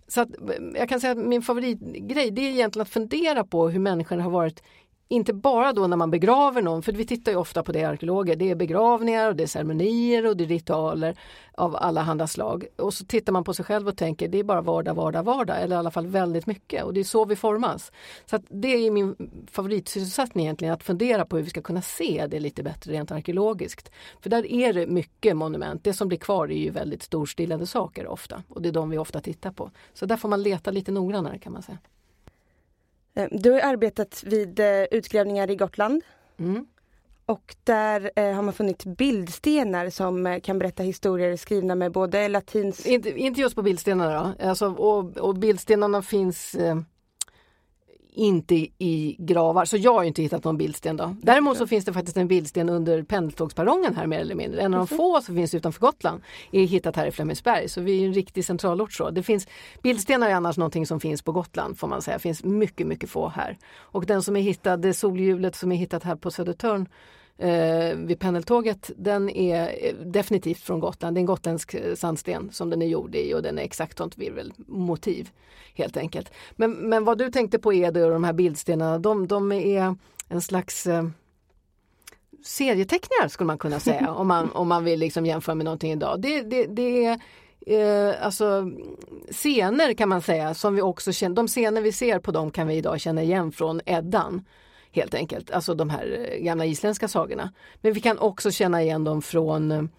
Så 0.09 0.21
att, 0.21 0.29
eh, 0.41 0.65
jag 0.75 0.89
kan 0.89 1.01
säga 1.01 1.13
att 1.13 1.19
min 1.19 1.43
favoritgrej 1.43 2.31
det 2.31 2.41
är 2.41 2.51
egentligen 2.51 2.83
att 2.83 2.89
fundera 2.89 3.45
på 3.45 3.69
hur 3.69 3.81
människan 3.81 4.21
har 4.21 4.31
varit 4.31 4.63
inte 5.09 5.33
bara 5.33 5.73
då 5.73 5.87
när 5.87 5.97
man 5.97 6.11
begraver 6.11 6.63
någon, 6.63 6.83
för 6.83 6.93
vi 6.93 7.07
tittar 7.07 7.33
ju 7.33 7.39
ofta 7.39 7.63
på 7.63 7.73
det 7.73 7.85
arkeologer. 7.85 8.37
Det 8.37 8.51
är 8.51 8.55
begravningar 8.55 9.29
och 9.29 9.37
det 9.37 9.43
är 9.43 9.47
ceremonier 9.47 10.27
och 10.27 10.37
det 10.37 10.45
är 10.45 10.49
ritualer 10.49 11.19
av 11.55 11.77
alla 11.77 12.01
handa 12.01 12.27
slag. 12.27 12.67
Och 12.77 12.95
så 12.95 13.05
tittar 13.05 13.33
man 13.33 13.45
på 13.45 13.55
sig 13.55 13.65
själv 13.65 13.89
och 13.89 13.97
tänker 13.97 14.29
det 14.29 14.39
är 14.39 14.45
bara 14.45 14.61
vardag, 14.61 14.95
vardag, 14.95 15.23
vardag. 15.23 15.63
Eller 15.63 15.77
i 15.77 15.79
alla 15.79 15.91
fall 15.91 16.07
väldigt 16.07 16.47
mycket 16.47 16.85
och 16.85 16.95
det 16.95 17.01
är 17.01 17.05
så 17.05 17.25
vi 17.25 17.37
formas. 17.37 17.93
Så 18.27 18.39
det 18.49 18.69
är 18.69 18.91
min 18.91 19.17
favoritsysselsättning 19.51 20.45
egentligen, 20.45 20.75
att 20.75 20.83
fundera 20.83 21.25
på 21.25 21.37
hur 21.37 21.45
vi 21.45 21.51
ska 21.51 21.63
kunna 21.63 21.83
se 21.83 22.27
det 22.31 22.41
lite 22.41 22.63
bättre 22.63 22.93
rent 22.93 23.11
arkeologiskt. 23.11 23.91
För 24.21 24.31
där 24.31 24.47
är 24.47 24.73
det 24.73 24.87
mycket 24.87 25.37
monument. 25.37 25.85
Det 25.85 25.93
som 25.93 26.09
blir 26.09 26.19
kvar 26.19 26.51
är 26.51 26.59
ju 26.59 26.71
väldigt 26.71 27.03
storstilade 27.03 27.67
saker 27.67 28.07
ofta 28.07 28.43
och 28.49 28.63
det 28.63 28.69
är 28.69 28.73
de 28.73 28.91
vi 28.91 28.99
ofta 28.99 29.21
tittar 29.21 29.51
på. 29.51 29.71
Så 29.95 30.07
där 30.07 30.17
får 30.17 30.29
man 30.29 30.43
leta 30.43 30.71
lite 30.71 30.93
noggrannare 30.93 31.39
kan 31.39 31.53
man 31.53 31.63
säga. 31.63 31.79
Eh, 33.19 33.29
du 33.31 33.51
har 33.51 33.61
arbetat 33.61 34.23
vid 34.27 34.61
eh, 34.61 34.83
utgrävningar 34.91 35.51
i 35.51 35.57
Gotland. 35.57 36.03
Mm. 36.39 36.67
Och 37.27 37.57
där 37.65 38.11
eh, 38.17 38.33
har 38.35 38.43
man 38.43 38.55
funnit 38.55 38.85
bildstenar 38.85 39.91
som 39.91 40.27
eh, 40.27 40.41
kan 40.41 40.59
berätta 40.59 40.83
historier 40.83 41.37
skrivna 41.37 41.75
med 41.75 41.93
både 41.93 42.29
latins... 42.29 42.87
Inte, 42.87 43.19
inte 43.19 43.41
just 43.41 43.55
på 43.55 43.63
bildstenarna 43.63 44.35
då. 44.39 44.49
Alltså, 44.49 44.67
och, 44.67 45.17
och 45.17 45.35
bildstenarna 45.35 46.03
finns 46.03 46.55
eh, 46.55 46.77
inte 48.13 48.55
i 48.79 49.17
gravar, 49.19 49.65
så 49.65 49.77
jag 49.77 49.95
har 49.95 50.05
inte 50.05 50.23
hittat 50.23 50.45
någon 50.45 50.57
bildsten. 50.57 50.97
Då. 50.97 51.17
Däremot 51.23 51.59
så 51.59 51.67
finns 51.67 51.85
det 51.85 51.93
faktiskt 51.93 52.17
en 52.17 52.29
bildsten 52.29 52.69
under 52.69 53.03
pendeltågsperrongen 53.03 53.97
här 53.97 54.07
mer 54.07 54.19
eller 54.19 54.35
mindre. 54.35 54.61
En 54.61 54.75
av 54.75 54.87
de 54.87 54.97
få 54.97 55.21
som 55.21 55.35
finns 55.35 55.55
utanför 55.55 55.81
Gotland 55.81 56.23
är 56.53 56.65
hittat 56.65 56.97
här 56.97 57.07
i 57.07 57.11
Flemingsberg, 57.11 57.69
så 57.69 57.81
vi 57.81 58.03
är 58.03 58.07
en 58.07 58.15
riktig 58.15 58.45
centralort. 58.45 58.93
Så. 58.93 59.11
Det 59.11 59.23
finns, 59.23 59.47
bildstenar 59.83 60.29
är 60.31 60.35
annars 60.35 60.57
någonting 60.59 60.87
som 60.87 61.01
finns 61.01 61.23
på 61.23 61.33
Gotland 61.33 61.79
får 61.79 61.89
man 61.89 62.03
säga, 62.03 62.17
det 62.17 62.23
finns 62.23 62.45
mycket, 62.45 62.87
mycket 62.87 63.11
få 63.11 63.29
här. 63.29 63.59
Och 63.77 64.07
den 64.07 64.23
som 64.23 64.37
är 64.37 64.41
hittad, 64.41 64.77
det 64.77 64.95
solhjulet 64.95 65.57
som 65.57 65.73
är 65.73 65.77
hittat 65.77 66.03
här 66.03 66.17
på 66.17 66.31
Södertörn 66.31 66.89
eh, 67.39 67.97
vid 67.97 68.19
pendeltåget, 68.19 68.91
den 68.97 69.31
är 69.31 69.87
eh, 69.87 69.95
definitivt 69.95 70.61
från 70.61 70.81
Gotland. 70.81 71.17
Det 71.17 71.19
är 71.19 71.23
en 71.23 71.27
gotländsk 71.27 71.75
eh, 71.75 71.95
sandsten 71.95 72.51
som 72.53 72.71
den 72.71 72.83
är 72.83 72.87
gjord 72.87 73.15
i 73.15 73.35
och 73.35 73.43
den 73.43 73.59
är 73.59 73.63
exakt 73.63 73.99
sånt 73.99 74.19
virvelmotiv 74.19 75.31
helt 75.75 75.97
enkelt. 75.97 76.33
Men, 76.57 76.73
men 76.73 77.05
vad 77.05 77.19
du 77.19 77.31
tänkte 77.31 77.59
på 77.59 77.73
är 77.73 77.93
då 77.93 78.11
de 78.11 78.25
här 78.25 78.33
bildstenarna, 78.33 78.99
de, 78.99 79.27
de 79.27 79.53
är 79.53 79.97
en 80.29 80.41
slags 80.41 80.87
eh, 80.87 81.09
serieteckningar 82.45 83.29
skulle 83.29 83.47
man 83.47 83.59
kunna 83.59 83.81
säga 83.81 84.13
om 84.13 84.29
man, 84.29 84.51
om 84.53 84.69
man 84.69 84.85
vill 84.85 85.01
liksom 85.01 85.27
jämföra 85.27 85.55
med 85.55 85.65
någonting 85.65 85.93
idag. 85.93 86.21
Det, 86.21 86.43
det, 86.43 86.67
det 86.67 87.05
är 87.05 87.19
eh, 87.67 88.27
alltså 88.27 88.71
scener 89.31 89.95
kan 89.95 90.09
man 90.09 90.23
säga 90.23 90.55
som 90.55 90.75
vi 90.75 90.83
också 90.83 91.13
känner, 91.13 91.37
de 91.37 91.49
scener 91.49 91.81
vi 91.81 91.93
ser 91.93 92.19
på 92.19 92.31
dem 92.31 92.51
kan 92.51 92.67
vi 92.67 92.75
idag 92.75 93.01
känna 93.01 93.23
igen 93.23 93.53
från 93.53 93.81
Eddan 93.87 94.45
helt 94.93 95.15
enkelt, 95.15 95.51
alltså 95.51 95.75
de 95.75 95.91
här 95.91 96.29
eh, 96.33 96.39
gamla 96.39 96.67
isländska 96.67 97.09
sagorna. 97.09 97.53
Men 97.81 97.93
vi 97.93 98.01
kan 98.01 98.19
också 98.19 98.51
känna 98.51 98.83
igen 98.83 99.05
dem 99.05 99.23
från 99.23 99.91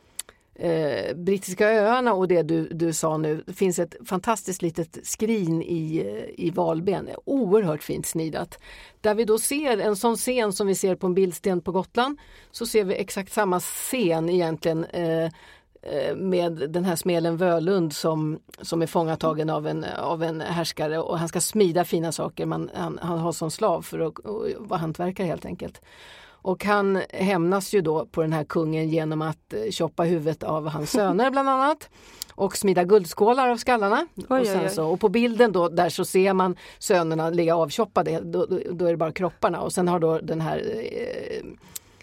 eh, 0.55 1.15
brittiska 1.15 1.69
öarna 1.69 2.13
och 2.13 2.27
det 2.27 2.43
du, 2.43 2.67
du 2.67 2.93
sa 2.93 3.17
nu. 3.17 3.43
Det 3.46 3.53
finns 3.53 3.79
ett 3.79 3.96
fantastiskt 4.05 4.62
litet 4.62 4.98
skrin 5.03 5.62
i, 5.62 5.98
eh, 6.05 6.46
i 6.46 6.50
Valben, 6.50 7.10
oerhört 7.25 7.84
fint 7.84 8.05
snidat. 8.05 8.60
Där 9.01 9.15
vi 9.15 9.25
då 9.25 9.39
ser 9.39 9.77
en 9.77 9.96
sån 9.96 10.15
scen 10.15 10.53
som 10.53 10.67
vi 10.67 10.75
ser 10.75 10.96
på 10.96 11.08
en 11.08 11.13
bildsten 11.13 11.62
på 11.62 11.72
Gotland 11.72 12.17
så 12.51 12.65
ser 12.65 12.84
vi 12.84 12.96
exakt 12.96 13.34
samma 13.34 13.60
scen 13.60 14.29
egentligen 14.29 14.86
Eh, 14.86 15.29
med 16.15 16.53
den 16.69 16.86
här 16.86 16.95
smeden 16.95 17.38
Völund 17.38 17.93
som, 17.93 18.39
som 18.62 18.81
är 18.81 18.88
fångatagen 18.88 19.50
av 19.50 19.67
en, 19.67 19.83
av 19.83 20.24
en 20.24 20.41
härskare 20.41 21.00
och 21.00 21.19
han 21.19 21.27
ska 21.27 21.41
smida 21.41 21.86
fina 21.86 22.12
saker. 22.12 22.45
Man, 22.45 22.69
han, 22.74 23.00
han 23.01 23.19
har 23.19 23.31
som 23.31 23.51
slav 23.51 23.81
för 23.81 24.00
att 24.00 24.13
vara 24.57 24.79
hantverkare 24.79 25.27
helt 25.27 25.45
enkelt. 25.45 25.81
Och 26.41 26.65
han 26.65 27.01
hämnas 27.09 27.74
ju 27.74 27.81
då 27.81 28.05
på 28.05 28.21
den 28.21 28.33
här 28.33 28.43
kungen 28.43 28.89
genom 28.89 29.21
att 29.21 29.53
eh, 29.53 29.71
choppa 29.71 30.03
huvudet 30.03 30.43
av 30.43 30.67
hans 30.67 30.91
söner 30.91 31.31
bland 31.31 31.50
annat. 31.50 31.89
Och 32.36 32.57
smida 32.57 32.83
guldskålar 32.83 33.50
av 33.50 33.57
skallarna. 33.57 34.07
Oj, 34.29 34.39
och, 34.41 34.48
sen 34.48 34.69
så, 34.69 34.88
och 34.88 35.00
på 35.00 35.09
bilden 35.09 35.51
då 35.51 35.69
där 35.69 35.89
så 35.89 36.05
ser 36.05 36.33
man 36.33 36.55
sönerna 36.79 37.29
ligga 37.29 37.55
avchoppade, 37.55 38.19
då, 38.19 38.45
då, 38.45 38.59
då, 38.71 38.86
är 38.86 38.91
det 38.91 38.98
bara 38.98 39.12
kropparna 39.12 39.62
och 39.62 39.74
sen 39.74 39.88
har 39.88 40.00
då 40.00 40.19
den 40.19 40.41
här 40.41 40.57
eh, 40.57 41.45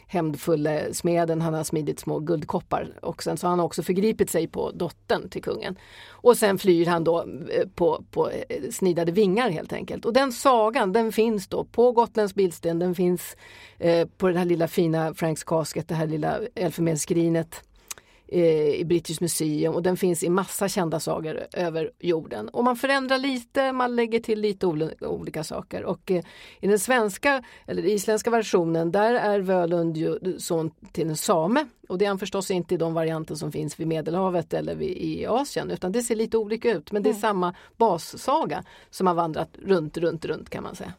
hämndfulle 0.07 0.95
smeden, 0.95 1.41
han 1.41 1.55
har 1.55 1.65
smidit 1.65 2.01
små 2.01 2.19
guldkoppar 2.19 2.93
och 3.03 3.23
sen 3.23 3.37
så 3.37 3.47
har 3.47 3.51
han 3.51 3.61
också 3.61 3.83
förgripit 3.83 4.31
sig 4.31 4.49
på 4.49 4.71
dottern 4.71 5.29
till 5.29 5.43
kungen. 5.43 5.77
Och 6.09 6.37
sen 6.37 6.59
flyr 6.59 6.87
han 6.87 7.05
då 7.05 7.21
eh, 7.21 7.69
på, 7.75 8.05
på 8.11 8.31
eh, 8.31 8.71
snidade 8.71 9.13
vingar 9.13 9.51
helt 9.51 9.73
enkelt. 9.73 10.05
Och 10.05 10.13
den 10.13 10.33
sagan 10.33 10.93
den 10.93 11.13
finns 11.13 11.49
då 11.49 11.65
på 11.65 11.93
Gotlands 11.93 12.35
bildsten, 12.35 12.79
den 12.79 12.95
finns 12.95 13.37
eh, 13.79 14.09
på 14.09 14.29
det 14.29 14.39
här 14.39 14.45
lilla 14.45 14.69
fina 14.69 15.15
Franks 15.15 15.45
Casket, 15.45 15.89
det 15.89 15.95
här 15.95 16.07
lilla 16.07 16.41
elfenbensskrinet 16.55 17.63
i 18.29 18.85
British 18.85 19.21
Museum 19.21 19.75
och 19.75 19.83
den 19.83 19.97
finns 19.97 20.23
i 20.23 20.29
massa 20.29 20.69
kända 20.69 21.01
sagor 21.01 21.47
över 21.53 21.91
jorden. 21.99 22.49
Och 22.49 22.65
man 22.65 22.77
förändrar 22.77 23.19
lite, 23.19 23.73
man 23.73 23.97
lägger 23.97 24.21
till 24.21 24.41
lite 24.41 24.67
olika 25.01 25.45
saker 25.45 25.85
och 25.85 26.11
eh, 26.11 26.25
i 26.61 26.67
den 26.67 26.79
svenska 26.79 27.43
eller 27.67 27.87
isländska 27.87 28.31
versionen 28.31 28.93
där 28.93 29.15
är 29.15 29.41
Völund 29.41 29.99
son 30.39 30.71
till 30.93 31.09
en 31.09 31.17
same 31.17 31.67
och 31.89 31.99
det 31.99 32.05
är 32.05 32.09
han 32.09 32.19
förstås 32.19 32.51
inte 32.51 32.75
i 32.75 32.79
de 32.79 32.95
varianter 32.95 33.35
som 33.35 33.53
finns 33.53 33.81
vid 33.81 33.87
Medelhavet 33.87 34.55
eller 34.55 34.83
i 34.83 35.27
Asien 35.27 35.71
utan 35.71 35.93
det 35.93 36.03
ser 36.03 36.17
lite 36.17 36.39
olika 36.39 36.71
ut 36.71 36.93
men 36.93 37.03
det 37.03 37.09
är 37.09 37.11
mm. 37.11 37.21
samma 37.21 37.55
bassaga 37.77 38.65
som 38.91 39.07
har 39.07 39.15
vandrat 39.15 39.51
runt, 39.63 39.97
runt, 39.97 40.25
runt 40.25 40.51
kan 40.51 40.63
man 40.63 40.75
säga. 40.75 40.93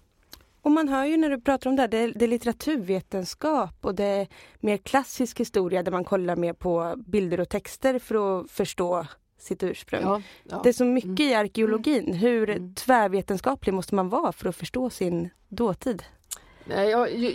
Och 0.68 0.72
man 0.72 0.90
hör 0.90 1.06
ju 1.06 1.18
när 1.18 1.30
du 1.30 1.42
pratar 1.42 1.70
om 1.70 1.76
det, 1.76 1.88
det, 1.88 2.08
det 2.08 2.26
är 2.26 2.30
litteraturvetenskap 2.30 3.74
och 3.82 3.96
det 3.96 4.04
är 4.04 4.28
mer 4.60 4.78
klassisk 4.78 5.40
historia 5.40 5.84
där 5.84 5.92
man 5.92 6.04
kollar 6.04 6.36
mer 6.36 6.54
på 6.54 6.96
bilder 6.98 7.40
och 7.40 7.50
texter 7.50 8.00
för 8.00 8.40
att 8.40 8.52
förstå 8.52 9.06
sitt 9.40 9.64
ursprung. 9.64 10.02
Ja, 10.02 10.22
ja. 10.44 10.62
Det 10.64 10.70
är 10.70 10.74
så 10.74 10.86
mycket 10.86 11.20
mm. 11.20 11.30
i 11.30 11.34
arkeologin. 11.34 12.14
Hur 12.14 12.50
mm. 12.50 12.74
tvärvetenskaplig 12.74 13.74
måste 13.74 13.96
man 13.96 14.10
vara 14.10 14.32
för 14.32 14.50
att 14.50 14.56
förstå 14.56 14.90
sin 14.90 15.30
dåtid? 15.50 16.04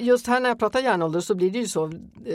Just 0.01 0.27
här 0.27 0.41
när 0.41 0.49
jag 0.49 0.59
pratar 0.59 0.81
järnålder 0.81 1.21
så 1.21 1.35
blir 1.35 1.51
det 1.51 1.59
ju 1.59 1.67
så. 1.67 1.93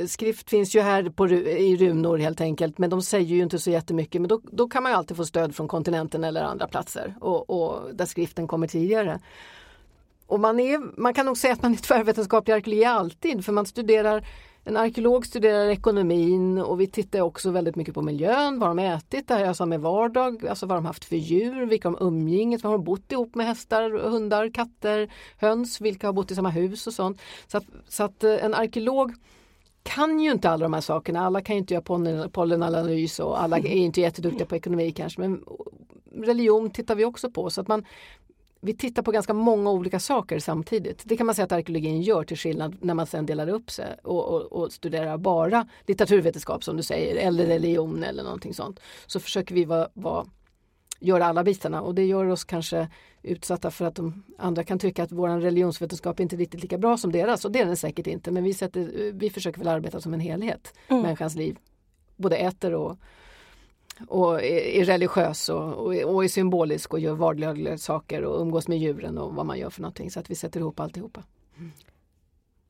Skrift 0.07 0.49
finns 0.49 0.75
ju 0.75 0.81
här 0.81 1.09
på, 1.09 1.27
i 1.29 1.77
runor 1.77 2.17
helt 2.17 2.41
enkelt 2.41 2.77
men 2.77 2.89
de 2.89 3.01
säger 3.01 3.35
ju 3.35 3.43
inte 3.43 3.59
så 3.59 3.71
jättemycket. 3.71 4.21
Men 4.21 4.27
då, 4.29 4.41
då 4.43 4.67
kan 4.67 4.83
man 4.83 4.91
ju 4.91 4.97
alltid 4.97 5.17
få 5.17 5.25
stöd 5.25 5.55
från 5.55 5.67
kontinenten 5.67 6.23
eller 6.23 6.41
andra 6.41 6.67
platser 6.67 7.15
och, 7.21 7.49
och 7.49 7.95
där 7.95 8.05
skriften 8.05 8.47
kommer 8.47 8.67
tidigare. 8.67 9.19
Och 10.27 10.39
man, 10.39 10.59
är, 10.59 11.01
man 11.01 11.13
kan 11.13 11.25
nog 11.25 11.37
säga 11.37 11.53
att 11.53 11.61
man 11.61 11.71
är 11.73 11.77
tvärvetenskaplig 11.87 12.53
arkeolog 12.53 12.83
alltid 12.83 13.45
för 13.45 13.51
man 13.51 13.65
studerar 13.65 14.25
en 14.67 14.77
arkeolog 14.77 15.25
studerar 15.25 15.69
ekonomin 15.69 16.57
och 16.57 16.81
vi 16.81 16.87
tittar 16.87 17.21
också 17.21 17.51
väldigt 17.51 17.75
mycket 17.75 17.93
på 17.93 18.01
miljön, 18.01 18.59
vad 18.59 18.69
de 18.69 18.79
ätit, 18.79 19.27
det 19.27 19.33
här 19.33 19.45
jag 19.45 19.55
sa 19.55 19.65
med 19.65 19.81
vardag, 19.81 20.47
alltså 20.47 20.65
vad 20.65 20.77
de 20.77 20.85
haft 20.85 21.05
för 21.05 21.15
djur, 21.15 21.65
vilka 21.65 21.89
de 21.89 21.97
umgänget, 22.07 22.63
vad 22.63 22.73
de 22.73 22.83
bott 22.83 23.11
ihop 23.11 23.35
med 23.35 23.45
hästar, 23.45 24.09
hundar, 24.09 24.49
katter, 24.49 25.11
höns, 25.37 25.81
vilka 25.81 26.07
har 26.07 26.13
bott 26.13 26.31
i 26.31 26.35
samma 26.35 26.49
hus 26.49 26.87
och 26.87 26.93
sånt. 26.93 27.21
Så 27.47 27.57
att, 27.57 27.65
så 27.87 28.03
att 28.03 28.23
eh, 28.23 28.45
en 28.45 28.53
arkeolog 28.53 29.13
kan 29.83 30.19
ju 30.19 30.31
inte 30.31 30.49
alla 30.49 30.65
de 30.65 30.73
här 30.73 30.81
sakerna, 30.81 31.25
alla 31.25 31.41
kan 31.41 31.55
ju 31.55 31.59
inte 31.59 31.73
göra 31.73 32.29
pollenanalys 32.29 33.19
och 33.19 33.41
alla 33.41 33.57
är 33.57 33.65
inte 33.65 34.01
jätteduktiga 34.01 34.45
på 34.47 34.55
ekonomi 34.55 34.91
kanske 34.91 35.21
men 35.21 35.43
religion 36.15 36.69
tittar 36.69 36.95
vi 36.95 37.05
också 37.05 37.31
på 37.31 37.49
så 37.49 37.61
att 37.61 37.67
man, 37.67 37.85
vi 38.61 38.73
tittar 38.73 39.03
på 39.03 39.11
ganska 39.11 39.33
många 39.33 39.71
olika 39.71 39.99
saker 39.99 40.39
samtidigt. 40.39 41.01
Det 41.05 41.17
kan 41.17 41.25
man 41.25 41.35
säga 41.35 41.45
att 41.45 41.51
arkeologin 41.51 42.01
gör 42.01 42.23
till 42.23 42.37
skillnad 42.37 42.77
när 42.81 42.93
man 42.93 43.07
sen 43.07 43.25
delar 43.25 43.49
upp 43.49 43.71
sig 43.71 43.95
och, 44.03 44.25
och, 44.25 44.41
och, 44.41 44.71
studerar 44.71 45.17
bara 45.17 45.67
litteraturvetenskap 45.85 46.63
som 46.63 46.77
du 46.77 46.83
säger 46.83 47.15
eller 47.15 47.45
religion 47.45 48.03
eller 48.03 48.23
någonting 48.23 48.53
sånt. 48.53 48.79
Så 49.07 49.19
försöker 49.19 49.55
vi 49.55 49.65
va, 49.65 49.87
va, 49.93 50.25
göra 50.99 51.25
alla 51.25 51.43
bitarna 51.43 51.81
och 51.81 51.95
det 51.95 52.05
gör 52.05 52.25
oss 52.25 52.43
kanske 52.43 52.87
utsatta 53.23 53.71
för 53.71 53.85
att 53.85 53.95
de 53.95 54.23
andra 54.37 54.63
kan 54.63 54.79
tycka 54.79 55.03
att 55.03 55.11
vår 55.11 55.29
religionsvetenskap 55.29 56.19
inte 56.19 56.35
är 56.35 56.37
riktigt 56.37 56.61
lika 56.61 56.77
bra 56.77 56.97
som 56.97 57.11
deras 57.11 57.45
och 57.45 57.51
det 57.51 57.59
är 57.59 57.65
den 57.65 57.77
säkert 57.77 58.07
inte 58.07 58.31
men 58.31 58.43
vi, 58.43 58.53
sätter, 58.53 59.11
vi 59.11 59.29
försöker 59.29 59.59
väl 59.59 59.67
arbeta 59.67 60.01
som 60.01 60.13
en 60.13 60.19
helhet, 60.19 60.73
mm. 60.87 61.01
människans 61.01 61.35
liv. 61.35 61.57
Både 62.15 62.37
äter 62.37 62.73
och 62.73 62.97
och 64.07 64.43
är, 64.43 64.85
religiös 64.85 65.49
och, 65.49 65.73
och, 65.73 65.95
och, 65.95 66.23
är 66.23 66.27
symbolisk 66.27 66.93
och 66.93 66.99
gör 66.99 67.13
vardagliga 67.13 67.77
saker 67.77 68.23
och 68.23 68.41
umgås 68.41 68.67
med 68.67 68.77
djuren 68.77 69.17
och 69.17 69.35
vad 69.35 69.45
man 69.45 69.59
gör 69.59 69.69
för 69.69 69.81
någonting 69.81 70.11
så 70.11 70.19
att 70.19 70.29
vi 70.29 70.35
sätter 70.35 70.59
ihop 70.59 70.79
alltihopa. 70.79 71.23
Mm. 71.57 71.71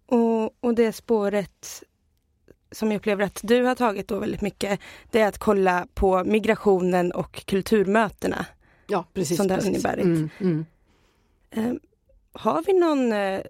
Och, 0.06 0.56
och 0.60 0.76
det 0.76 0.94
spåret 0.94 1.84
som 2.72 2.92
jag 2.92 3.00
upplever 3.00 3.24
att 3.24 3.40
du 3.44 3.64
har 3.64 3.76
tagit 3.76 4.08
då 4.08 4.20
väldigt 4.20 4.42
mycket, 4.42 4.80
det 5.12 5.22
är 5.22 5.28
att 5.28 5.38
kolla 5.38 5.88
på 5.94 6.24
migrationen 6.24 7.12
och 7.12 7.46
kulturmötena. 7.46 8.46
Ja, 8.88 9.06
precis. 9.14 9.38
Som 9.38 9.48
det 9.48 9.54
har 9.54 9.66
inneburit. 9.66 10.06
Mm, 10.06 10.30
mm. 10.40 10.66
Uh, 11.58 11.74
har 12.32 12.64
vi 12.64 12.74
någon 12.74 13.14
uh, 13.14 13.42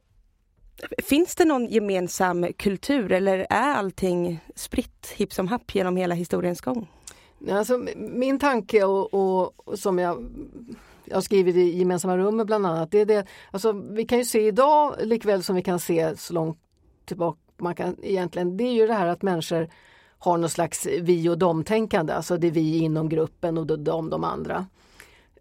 Finns 1.04 1.36
det 1.36 1.46
någon 1.46 1.66
gemensam 1.66 2.48
kultur 2.58 3.12
eller 3.12 3.48
är 3.50 3.76
allting 3.76 4.40
spritt 4.56 5.14
hipp 5.16 5.34
som 5.34 5.48
happ 5.48 5.76
genom 5.76 5.98
hela 5.98 6.16
historiens 6.16 6.62
gång? 6.62 6.88
Alltså, 7.52 7.86
min 7.96 8.40
tanke 8.40 8.84
och, 8.84 9.14
och, 9.14 9.80
som 9.80 10.00
jag 10.00 10.30
jag 11.10 11.24
skrivit 11.24 11.56
i 11.56 11.78
gemensamma 11.80 12.18
rummet 12.18 12.48
bland 12.48 12.66
annat, 12.66 12.92
det 12.92 13.00
är 13.00 13.06
det, 13.06 13.26
alltså, 13.52 13.72
vi 13.72 14.06
kan 14.06 14.18
ju 14.18 14.26
se 14.26 14.48
idag 14.48 14.96
likväl 15.04 15.44
som 15.44 15.56
vi 15.56 15.62
kan 15.62 15.80
se 15.80 16.18
så 16.18 16.34
långt 16.34 16.60
tillbaka 17.06 17.40
man 17.58 17.76
kan 17.76 17.96
egentligen, 18.04 18.58
det 18.58 18.64
är 18.64 18.74
ju 18.74 18.88
det 18.88 18.94
här 18.94 19.08
att 19.08 19.22
människor 19.22 19.70
har 20.20 20.38
någon 20.38 20.50
slags 20.50 20.88
vi 21.02 21.30
och 21.30 21.38
dom-tänkande, 21.38 22.14
alltså 22.14 22.38
det 22.38 22.48
är 22.48 22.52
vi 22.52 22.78
inom 22.78 23.10
gruppen 23.10 23.58
och 23.58 23.80
de, 23.80 24.10
de 24.10 24.24
andra. 24.24 24.66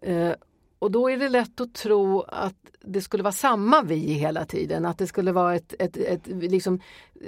Eh, 0.01 0.31
och 0.79 0.91
då 0.91 1.09
är 1.09 1.17
det 1.17 1.29
lätt 1.29 1.61
att 1.61 1.73
tro 1.73 2.21
att 2.21 2.55
det 2.81 3.01
skulle 3.01 3.23
vara 3.23 3.31
samma 3.31 3.81
vi 3.81 4.13
hela 4.13 4.45
tiden, 4.45 4.85
att 4.85 4.97
det 4.97 5.07
skulle 5.07 5.31
vara 5.31 5.55
ett, 5.55 5.73
ett, 5.79 5.97
ett 5.97 6.27
liksom, 6.27 6.79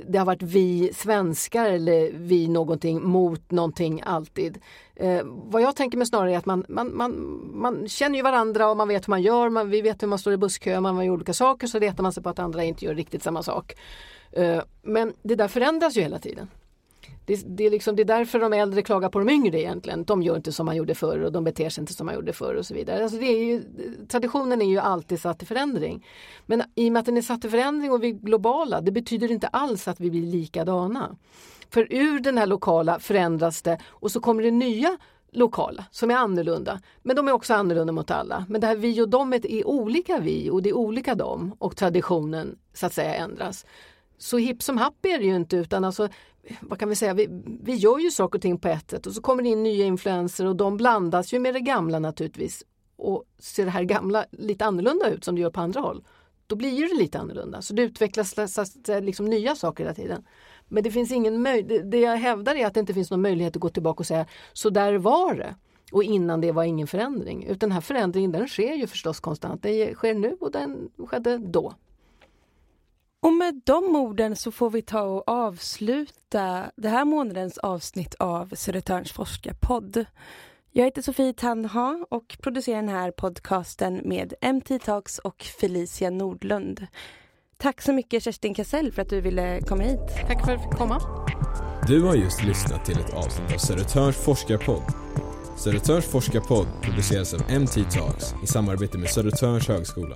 det 0.07 0.17
har 0.17 0.25
varit 0.25 0.41
vi 0.41 0.91
svenskar 0.93 1.69
eller 1.69 2.11
vi 2.13 2.47
någonting 2.47 3.07
mot 3.07 3.51
någonting 3.51 4.01
alltid. 4.05 4.57
Eh, 4.95 5.21
vad 5.25 5.61
jag 5.61 5.75
tänker 5.75 5.97
mig 5.97 6.07
snarare 6.07 6.33
är 6.33 6.37
att 6.37 6.45
man, 6.45 6.65
man, 6.69 6.97
man, 6.97 7.41
man 7.53 7.87
känner 7.87 8.15
ju 8.15 8.23
varandra 8.23 8.69
och 8.69 8.77
man 8.77 8.87
vet 8.87 9.07
hur 9.07 9.11
man 9.11 9.21
gör, 9.21 9.49
man, 9.49 9.69
vi 9.69 9.81
vet 9.81 10.03
hur 10.03 10.07
man 10.07 10.19
står 10.19 10.33
i 10.33 10.37
busskö, 10.37 10.79
man 10.79 11.05
gör 11.05 11.13
olika 11.13 11.33
saker 11.33 11.67
så 11.67 11.79
retar 11.79 12.03
man 12.03 12.13
sig 12.13 12.23
på 12.23 12.29
att 12.29 12.39
andra 12.39 12.63
inte 12.63 12.85
gör 12.85 12.95
riktigt 12.95 13.23
samma 13.23 13.43
sak. 13.43 13.75
Eh, 14.31 14.61
men 14.81 15.13
det 15.21 15.35
där 15.35 15.47
förändras 15.47 15.97
ju 15.97 16.01
hela 16.01 16.19
tiden. 16.19 16.47
Det, 17.29 17.43
det, 17.47 17.65
är 17.65 17.69
liksom, 17.69 17.95
det 17.95 18.03
är 18.03 18.05
därför 18.05 18.39
de 18.39 18.53
äldre 18.53 18.81
klagar 18.81 19.09
på 19.09 19.19
de 19.19 19.29
yngre 19.29 19.59
egentligen. 19.59 20.03
De 20.03 20.21
gör 20.21 20.35
inte 20.35 20.51
som 20.51 20.65
man 20.65 20.75
gjorde 20.75 20.95
förr 20.95 21.19
och 21.19 21.31
de 21.31 21.43
beter 21.43 21.69
sig 21.69 21.81
inte 21.81 21.93
som 21.93 22.05
man 22.05 22.15
gjorde 22.15 22.33
förr 22.33 22.55
och 22.55 22.65
så 22.65 22.73
vidare. 22.73 23.03
Alltså 23.03 23.17
det 23.17 23.25
är 23.25 23.43
ju, 23.43 23.63
traditionen 24.07 24.61
är 24.61 24.65
ju 24.65 24.77
alltid 24.77 25.21
satt 25.21 25.43
i 25.43 25.45
förändring. 25.45 26.05
Men 26.45 26.63
i 26.75 26.89
och 26.89 26.93
med 26.93 26.99
att 26.99 27.05
den 27.05 27.17
är 27.17 27.21
satt 27.21 27.45
i 27.45 27.49
förändring 27.49 27.91
och 27.91 28.03
vi 28.03 28.09
är 28.09 28.13
globala, 28.13 28.81
det 28.81 28.91
betyder 28.91 29.31
inte 29.31 29.47
alls 29.47 29.87
att 29.87 29.99
vi 29.99 30.11
blir 30.11 30.21
likadana. 30.21 31.15
För 31.69 31.93
ur 31.93 32.19
den 32.19 32.37
här 32.37 32.45
lokala 32.45 32.99
förändras 32.99 33.61
det 33.61 33.77
och 33.87 34.11
så 34.11 34.19
kommer 34.19 34.43
det 34.43 34.51
nya 34.51 34.97
lokala 35.31 35.85
som 35.91 36.11
är 36.11 36.15
annorlunda. 36.15 36.79
Men 37.03 37.15
de 37.15 37.27
är 37.27 37.31
också 37.31 37.53
annorlunda 37.53 37.93
mot 37.93 38.11
alla. 38.11 38.45
Men 38.49 38.61
det 38.61 38.67
här 38.67 38.75
vi 38.75 39.01
och 39.01 39.09
domet 39.09 39.45
är 39.45 39.67
olika 39.67 40.19
vi 40.19 40.49
och 40.49 40.63
det 40.63 40.69
är 40.69 40.77
olika 40.77 41.15
dem 41.15 41.55
och 41.59 41.75
traditionen 41.77 42.57
så 42.73 42.85
att 42.85 42.93
säga 42.93 43.15
ändras. 43.15 43.65
Så 44.17 44.37
hipp 44.37 44.63
som 44.63 44.77
happ 44.77 45.05
är 45.05 45.17
det 45.17 45.25
ju 45.25 45.35
inte 45.35 45.55
utan 45.55 45.83
alltså 45.83 46.09
vad 46.61 46.79
kan 46.79 46.89
vi 46.89 46.95
säga, 46.95 47.13
vi, 47.13 47.27
vi 47.63 47.75
gör 47.75 47.99
ju 47.99 48.11
saker 48.11 48.37
och 48.37 48.41
ting 48.41 48.57
på 48.57 48.67
ett 48.67 48.91
sätt 48.91 49.07
och 49.07 49.13
så 49.13 49.21
kommer 49.21 49.43
det 49.43 49.49
in 49.49 49.63
nya 49.63 49.85
influenser 49.85 50.45
och 50.45 50.55
de 50.55 50.77
blandas 50.77 51.33
ju 51.33 51.39
med 51.39 51.53
det 51.53 51.59
gamla 51.59 51.99
naturligtvis. 51.99 52.63
Och 52.95 53.23
ser 53.39 53.65
det 53.65 53.71
här 53.71 53.83
gamla 53.83 54.25
lite 54.31 54.65
annorlunda 54.65 55.09
ut 55.09 55.23
som 55.23 55.35
det 55.35 55.41
gör 55.41 55.49
på 55.49 55.61
andra 55.61 55.81
håll, 55.81 56.03
då 56.47 56.55
blir 56.55 56.89
det 56.89 56.99
lite 57.01 57.19
annorlunda. 57.19 57.61
Så 57.61 57.73
det 57.73 57.81
utvecklas 57.81 58.57
eh, 58.89 59.01
liksom 59.01 59.25
nya 59.25 59.55
saker 59.55 59.83
hela 59.83 59.95
tiden. 59.95 60.23
Men 60.67 60.83
det 60.83 60.91
finns 60.91 61.11
ingen 61.11 61.41
möjlighet, 61.41 61.91
det 61.91 61.99
jag 61.99 62.17
hävdar 62.17 62.55
är 62.55 62.65
att 62.65 62.73
det 62.73 62.79
inte 62.79 62.93
finns 62.93 63.11
någon 63.11 63.21
möjlighet 63.21 63.55
att 63.55 63.61
gå 63.61 63.69
tillbaka 63.69 63.99
och 63.99 64.07
säga 64.07 64.25
så 64.53 64.69
där 64.69 64.93
var 64.93 65.35
det. 65.35 65.55
Och 65.91 66.03
innan 66.03 66.41
det 66.41 66.51
var 66.51 66.63
ingen 66.63 66.87
förändring. 66.87 67.43
Utan 67.43 67.69
den 67.69 67.71
här 67.71 67.81
förändringen 67.81 68.31
den 68.31 68.47
sker 68.47 68.73
ju 68.73 68.87
förstås 68.87 69.19
konstant. 69.19 69.63
Den 69.63 69.93
sker 69.93 70.13
nu 70.13 70.37
och 70.39 70.51
den 70.51 70.89
skedde 71.07 71.37
då. 71.37 71.73
Och 73.21 73.33
med 73.33 73.61
de 73.65 73.95
orden 73.95 74.35
så 74.35 74.51
får 74.51 74.69
vi 74.69 74.81
ta 74.81 75.01
och 75.01 75.29
avsluta 75.29 76.71
det 76.75 76.89
här 76.89 77.05
månadens 77.05 77.57
avsnitt 77.57 78.15
av 78.19 78.55
Södertörns 78.55 79.11
forskarpodd. 79.11 80.05
Jag 80.71 80.85
heter 80.85 81.01
Sofie 81.01 81.33
Tanha 81.33 82.05
och 82.09 82.37
producerar 82.41 82.81
den 82.81 82.89
här 82.89 83.11
podcasten 83.11 84.01
med 84.05 84.33
MT 84.53 84.79
Talks 84.79 85.19
och 85.19 85.43
Felicia 85.43 86.09
Nordlund. 86.09 86.87
Tack 87.57 87.81
så 87.81 87.93
mycket 87.93 88.23
Kerstin 88.23 88.53
Kassell 88.53 88.91
för 88.91 89.01
att 89.01 89.09
du 89.09 89.21
ville 89.21 89.61
komma 89.61 89.83
hit. 89.83 89.99
Tack 90.27 90.45
för 90.45 90.53
att 90.53 90.61
jag 90.61 90.63
fick 90.63 90.79
komma. 90.79 91.01
Du 91.87 92.03
har 92.03 92.15
just 92.15 92.43
lyssnat 92.43 92.85
till 92.85 92.99
ett 92.99 93.13
avsnitt 93.13 93.53
av 93.53 93.57
Södertörns 93.57 94.17
forskarpodd. 94.17 94.83
Södertörns 95.57 96.05
forskarpodd 96.05 96.67
produceras 96.81 97.33
av 97.33 97.39
MT 97.61 97.91
Talks 97.91 98.33
i 98.43 98.47
samarbete 98.47 98.97
med 98.97 99.09
Södertörns 99.09 99.67
högskola. 99.67 100.15